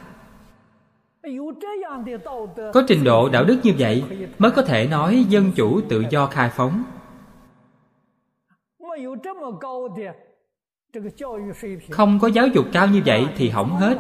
[2.73, 4.03] có trình độ đạo đức như vậy
[4.39, 6.85] mới có thể nói dân chủ tự do khai phóng.
[11.91, 13.99] Không có giáo dục cao như vậy thì hỏng hết.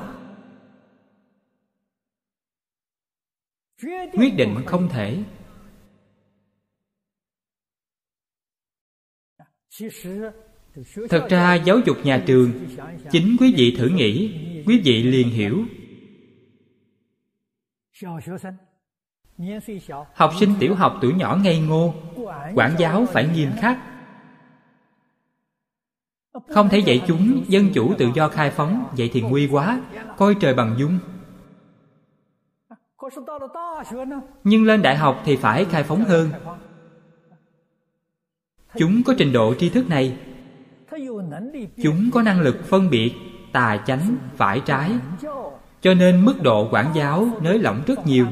[4.12, 5.22] Quyết định không thể.
[11.10, 12.50] Thật ra giáo dục nhà trường,
[13.10, 14.34] chính quý vị thử nghĩ,
[14.66, 15.64] quý vị liền hiểu
[20.14, 21.94] học sinh tiểu học tuổi nhỏ ngây ngô.
[22.54, 23.78] Quản giáo phải nghiêm khắc.
[26.48, 29.80] Không thể dạy chúng dân chủ tự do khai phóng vậy thì nguy quá
[30.16, 30.98] coi trời bằng dung.
[34.44, 36.30] Nhưng lên đại học thì phải khai phóng hơn.
[38.74, 40.16] Chúng có trình độ tri thức này.
[41.82, 43.12] Chúng có năng lực phân biệt
[43.52, 44.90] tà chánh phải trái
[45.82, 48.26] cho nên mức độ quản giáo nới lỏng rất nhiều.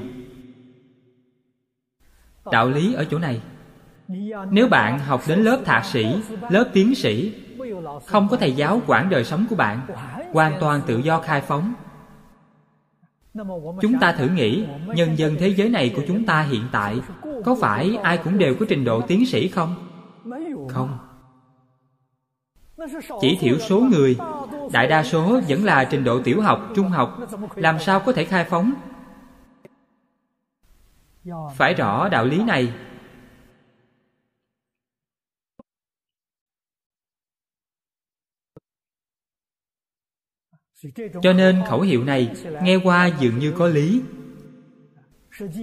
[2.52, 3.40] Đạo lý ở chỗ này.
[4.50, 6.06] Nếu bạn học đến lớp thạc sĩ,
[6.50, 7.32] lớp tiến sĩ,
[8.06, 9.80] không có thầy giáo quản đời sống của bạn,
[10.32, 11.74] hoàn toàn tự do khai phóng.
[13.80, 17.00] Chúng ta thử nghĩ, nhân dân thế giới này của chúng ta hiện tại,
[17.44, 19.74] có phải ai cũng đều có trình độ tiến sĩ không?
[20.68, 20.98] Không
[23.20, 24.16] chỉ thiểu số người.
[24.72, 27.18] Đại đa số vẫn là trình độ tiểu học, trung học.
[27.56, 28.72] Làm sao có thể khai phóng?
[31.56, 32.72] Phải rõ đạo lý này.
[41.22, 44.02] Cho nên khẩu hiệu này nghe qua dường như có lý.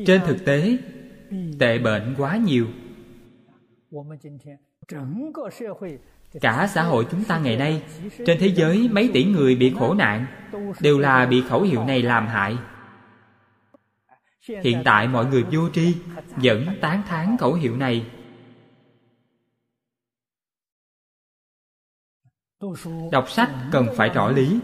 [0.05, 0.77] Trên thực tế,
[1.59, 2.67] tệ bệnh quá nhiều
[6.41, 7.83] cả xã hội chúng ta ngày nay,
[8.25, 10.25] trên thế giới mấy tỷ người bị khổ nạn
[10.79, 12.57] đều là bị khẩu hiệu này làm hại.
[14.47, 15.95] Hiện tại mọi người vô tri,
[16.35, 18.11] vẫn tán thán khẩu hiệu này.
[23.11, 24.59] Đọc sách cần phải rõ lý.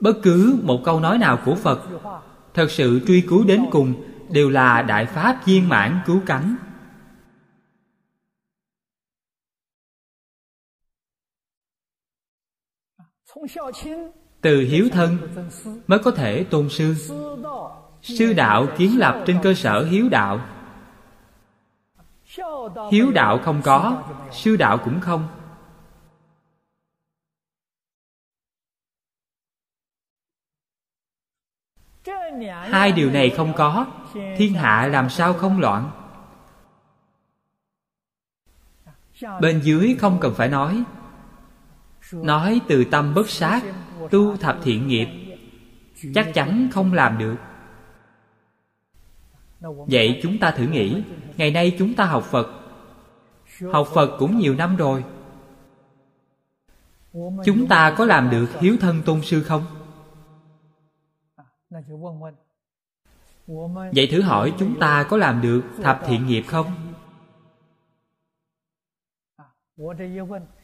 [0.00, 2.00] Bất cứ một câu nói nào của phật,
[2.54, 6.56] thật sự truy cứu đến cùng đều là đại pháp viên mãn cứu cánh.
[14.40, 15.18] Từ hiếu thân
[15.86, 16.94] mới có thể tôn sư.
[18.02, 20.40] Sư đạo kiến lập trên cơ sở hiếu đạo.
[22.92, 24.02] Hiếu đạo không có,
[24.32, 25.28] sư đạo cũng không.
[32.46, 33.86] Hai điều này không có.
[34.36, 35.90] Thiên hạ làm sao không loạn?
[39.40, 40.82] Bên dưới không cần phải nói.
[42.12, 43.62] Nói từ tâm bất sát,
[44.10, 45.08] tu thập thiện nghiệp,
[46.14, 47.36] chắc chắn không làm được.
[49.86, 51.02] Vậy chúng ta thử nghĩ,
[51.36, 52.48] ngày nay chúng ta học phật.
[53.72, 55.04] Học phật cũng nhiều năm rồi.
[57.44, 59.64] Chúng ta có làm được hiếu thân tôn sư không?
[63.94, 66.94] Vậy thử hỏi chúng ta có làm được thập thiện nghiệp không?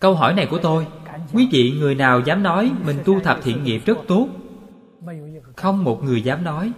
[0.01, 0.87] Câu hỏi này của tôi
[1.33, 4.29] quý vị người nào dám nói mình tu thập thiện nghiệp rất tốt.
[5.57, 6.73] Không một người dám nói.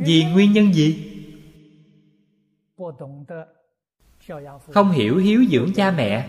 [0.00, 1.14] Vì nguyên nhân gì?
[4.74, 6.28] Không hiểu hiếu dưỡng cha mẹ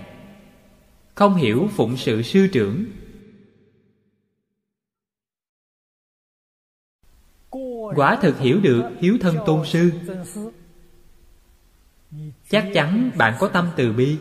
[1.19, 2.85] không hiểu phụng sự sư trưởng.
[7.95, 9.91] Quả thực hiểu được, hiếu thân tôn sư.
[12.49, 14.17] Chắc chắn bạn có tâm từ bi.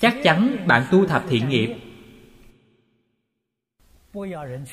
[0.00, 1.76] Chắc chắn bạn tu thập thiện nghiệp.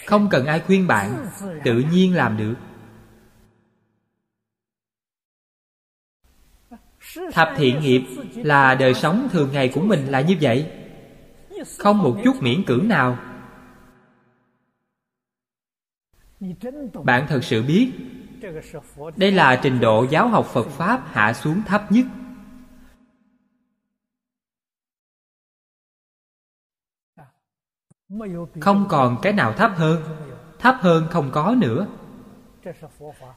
[0.05, 1.27] Không cần ai khuyên bạn,
[1.63, 2.55] tự nhiên làm được.
[7.31, 8.01] Thập thiện nghiệp
[8.35, 10.71] là đời sống thường ngày của mình là như vậy.
[11.77, 13.17] Không một chút miễn cưỡng nào.
[17.03, 17.91] Bạn thật sự biết,
[19.15, 22.05] đây là trình độ giáo học phật pháp hạ xuống thấp nhất.
[28.59, 30.03] Không còn cái nào thấp hơn
[30.61, 31.88] thấp hơn không có nữa.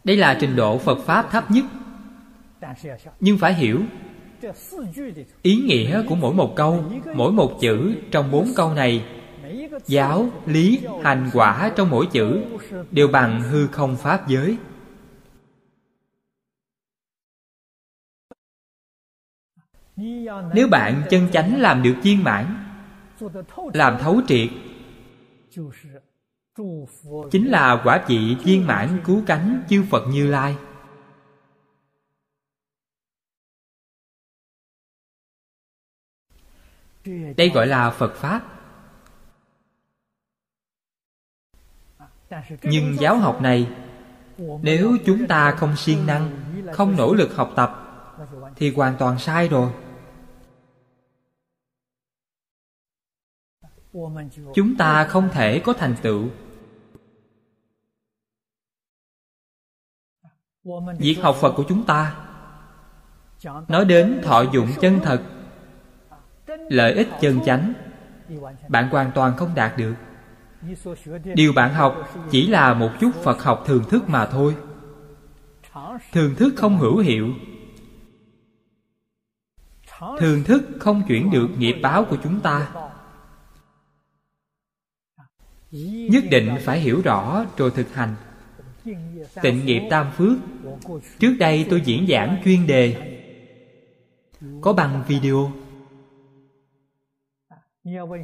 [0.05, 1.65] Đây là trình độ phật pháp thấp nhất
[3.21, 3.81] nhưng phải hiểu,
[5.43, 6.85] ý nghĩa của mỗi một câu,
[7.15, 9.05] mỗi một chữ trong bốn câu này,
[9.87, 12.43] giáo, lý, hành quả trong mỗi chữ
[12.91, 14.57] đều bằng hư không pháp giới.
[20.55, 22.47] Nếu bạn chân chánh làm được viên mãn,
[23.75, 24.49] làm thấu triệt,
[27.31, 30.57] chính là quả vị viên mãn cứu cánh chư phật như lai.
[37.37, 38.43] Đây gọi là phật pháp.
[42.63, 43.71] Nhưng giáo học này,
[44.39, 46.31] nếu chúng ta không siêng năng,
[46.73, 47.81] không nỗ lực học tập,
[48.57, 49.73] thì hoàn toàn sai rồi.
[54.55, 56.29] Chúng ta không thể có thành tựu.
[60.99, 62.27] Việc học phật của chúng ta
[63.69, 65.34] nói đến thọ dụng chân thật
[66.69, 67.73] lợi ích chân chánh.
[68.69, 69.95] Bạn hoàn toàn không đạt được.
[71.35, 74.57] Điều bạn học chỉ là một chút phật học thường thức mà thôi.
[76.13, 77.29] Thường thức không hữu hiệu.
[80.19, 82.69] Thường thức không chuyển được nghiệp báo của chúng ta.
[86.11, 88.15] Nhất định phải hiểu rõ rồi thực hành.
[89.43, 90.39] Tịnh nghiệp tam phước.
[91.19, 93.19] Trước đây tôi diễn giảng chuyên đề.
[94.61, 95.53] Có bằng video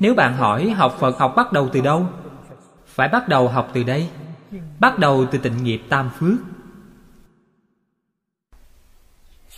[0.00, 2.06] nếu bạn hỏi học phật học bắt đầu từ đâu,
[2.86, 4.08] phải bắt đầu học từ đây,
[4.78, 6.38] bắt đầu từ tịnh nghiệp tam phước.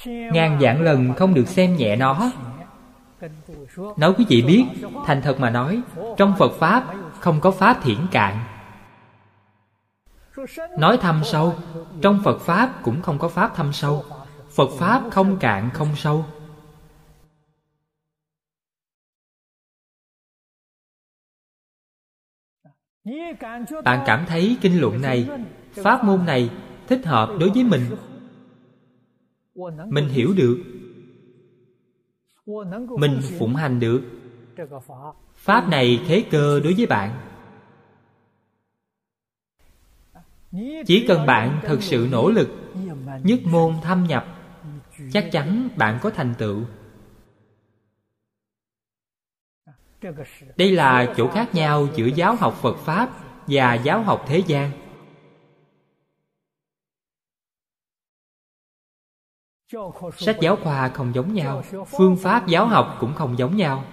[0.06, 2.32] Ngàn vạn lần không được xem nhẹ nó.
[3.96, 4.64] Nói quý vị biết,
[5.06, 5.82] thành thật mà nói,
[6.16, 6.84] trong phật pháp
[7.20, 8.44] không có pháp thiển cạn.
[10.78, 11.54] Nói thâm sâu,
[12.02, 14.04] trong phật pháp cũng không có pháp thâm sâu.
[14.54, 16.24] Phật pháp không cạn không sâu.
[23.84, 25.28] Bạn cảm thấy kinh luận này,
[25.72, 26.50] pháp môn này
[26.86, 27.82] thích hợp đối với mình.
[29.88, 30.58] Mình hiểu được.
[32.98, 34.02] Mình phụng hành được.
[35.34, 37.20] Pháp này thế cơ đối với bạn.
[40.86, 42.48] Chỉ cần bạn thật sự nỗ lực,
[43.22, 44.26] nhất môn thâm nhập,
[45.12, 46.60] chắc chắn bạn có thành tựu.
[50.56, 53.10] Đây là chỗ khác nhau giữa giáo học phật pháp
[53.46, 54.70] và giáo học thế gian.
[60.18, 63.84] Sách giáo khoa không giống nhau, phương pháp giáo học cũng không giống nhau.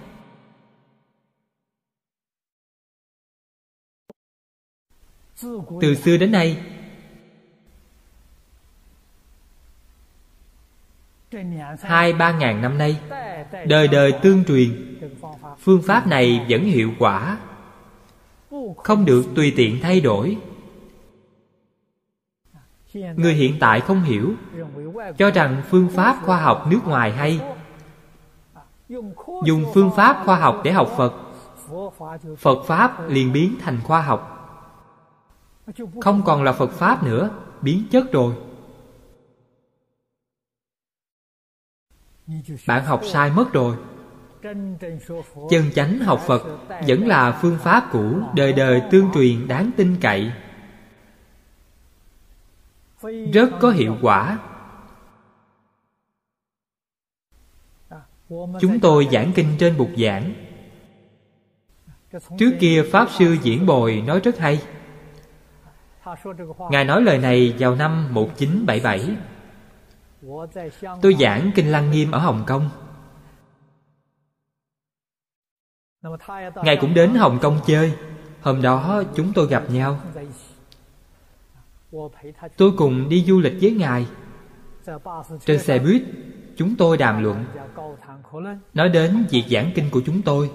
[5.80, 6.62] Từ xưa đến nay,
[11.80, 13.00] hai ba ngàn năm nay,
[13.66, 14.89] đời đời tương truyền
[15.60, 17.38] phương pháp này vẫn hiệu quả.
[18.76, 20.38] Không được tùy tiện thay đổi.
[22.94, 24.34] Người hiện tại không hiểu,
[25.18, 27.40] cho rằng phương pháp khoa học nước ngoài hay.
[29.44, 31.14] Dùng phương pháp khoa học để học phật.
[32.38, 34.36] Phật pháp liền biến thành khoa học.
[36.00, 37.30] Không còn là phật pháp nữa,
[37.60, 38.34] biến chất rồi.
[42.66, 43.76] Bạn học sai mất rồi
[45.50, 46.42] chân chánh học phật
[46.86, 50.32] vẫn là phương pháp cũ đời đời tương truyền đáng tin cậy.
[53.32, 54.38] Rất có hiệu quả.
[58.60, 60.34] Chúng tôi giảng kinh trên bục giảng.
[62.38, 64.62] Trước kia pháp sư diễn bồi nói rất hay.
[66.70, 69.16] Ngài nói lời này vào năm 1977
[71.02, 72.70] tôi giảng kinh lăng nghiêm ở hồng kông.
[76.64, 77.92] Ngài cũng đến hồng kông chơi.
[78.40, 80.00] Hôm đó chúng tôi gặp nhau.
[82.56, 84.06] Tôi cùng đi du lịch với ngài.
[85.46, 86.02] Trên xe buýt,
[86.56, 87.44] Chúng tôi đàm luận.
[88.74, 90.50] Nói đến việc giảng kinh của chúng tôi.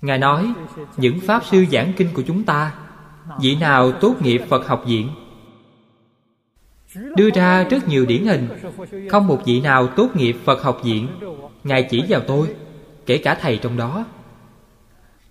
[0.00, 0.52] Ngài nói,
[0.96, 2.74] Những Pháp Sư giảng kinh của chúng ta,
[3.40, 5.08] Vị nào tốt nghiệp Phật học viện?
[7.16, 8.48] Đưa ra rất nhiều điển hình.
[9.10, 11.08] Không một vị nào tốt nghiệp Phật học viện.
[11.64, 12.56] Ngài chỉ vào tôi.
[13.06, 14.04] Kể cả thầy trong đó,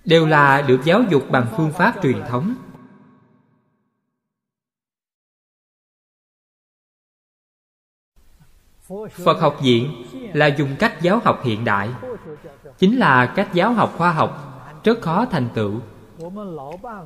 [0.05, 2.55] Đều là được giáo dục bằng phương pháp truyền thống.
[9.25, 11.89] Phật học viện là dùng cách giáo học hiện đại,
[12.77, 15.79] Chính là cách giáo học khoa học Rất khó thành tựu.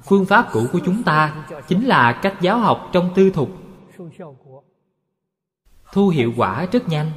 [0.04, 3.50] Phương pháp cũ của chúng ta Chính là cách giáo học trong tư thục,
[5.92, 7.12] Thu hiệu quả rất nhanh.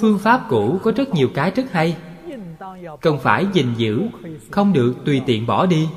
[0.00, 1.96] Phương pháp cũ có rất nhiều cái rất hay.
[3.00, 4.02] Cần phải gìn giữ,
[4.50, 5.88] Không được tùy tiện bỏ đi.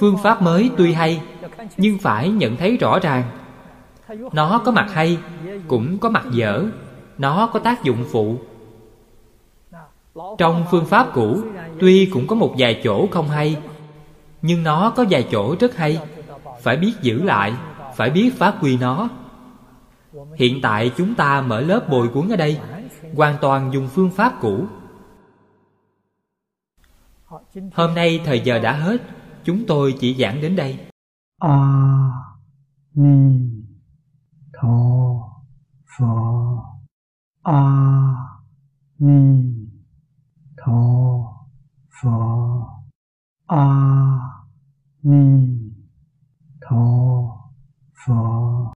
[0.00, 1.20] Phương pháp mới tuy hay,
[1.76, 3.24] Nhưng phải nhận thấy rõ ràng.
[4.32, 5.18] Nó có mặt hay,
[5.68, 6.64] Cũng có mặt dở.
[7.18, 8.36] Nó có tác dụng phụ.
[10.38, 11.40] Trong phương pháp cũ,
[11.80, 13.56] Tuy cũng có một vài chỗ không hay,
[14.42, 16.00] Nhưng nó có vài chỗ rất hay.
[16.62, 17.52] Phải biết giữ lại,
[17.96, 19.08] Phải biết phát huy nó
[20.36, 22.60] hiện tại chúng ta mở lớp bồi cuốn ở đây.
[23.16, 24.66] Hoàn toàn dùng phương pháp cũ.
[27.74, 29.02] Hôm nay thời giờ đã hết.
[29.44, 30.78] Chúng tôi chỉ giảng đến đây.
[31.38, 31.84] A
[32.94, 33.50] ni
[34.52, 35.14] tho
[35.98, 36.06] phở
[37.42, 38.14] a
[38.98, 39.54] ni
[40.56, 40.82] tho
[42.02, 42.10] phở
[43.46, 43.68] a
[45.02, 45.48] ni
[46.60, 46.86] tho
[48.06, 48.64] phở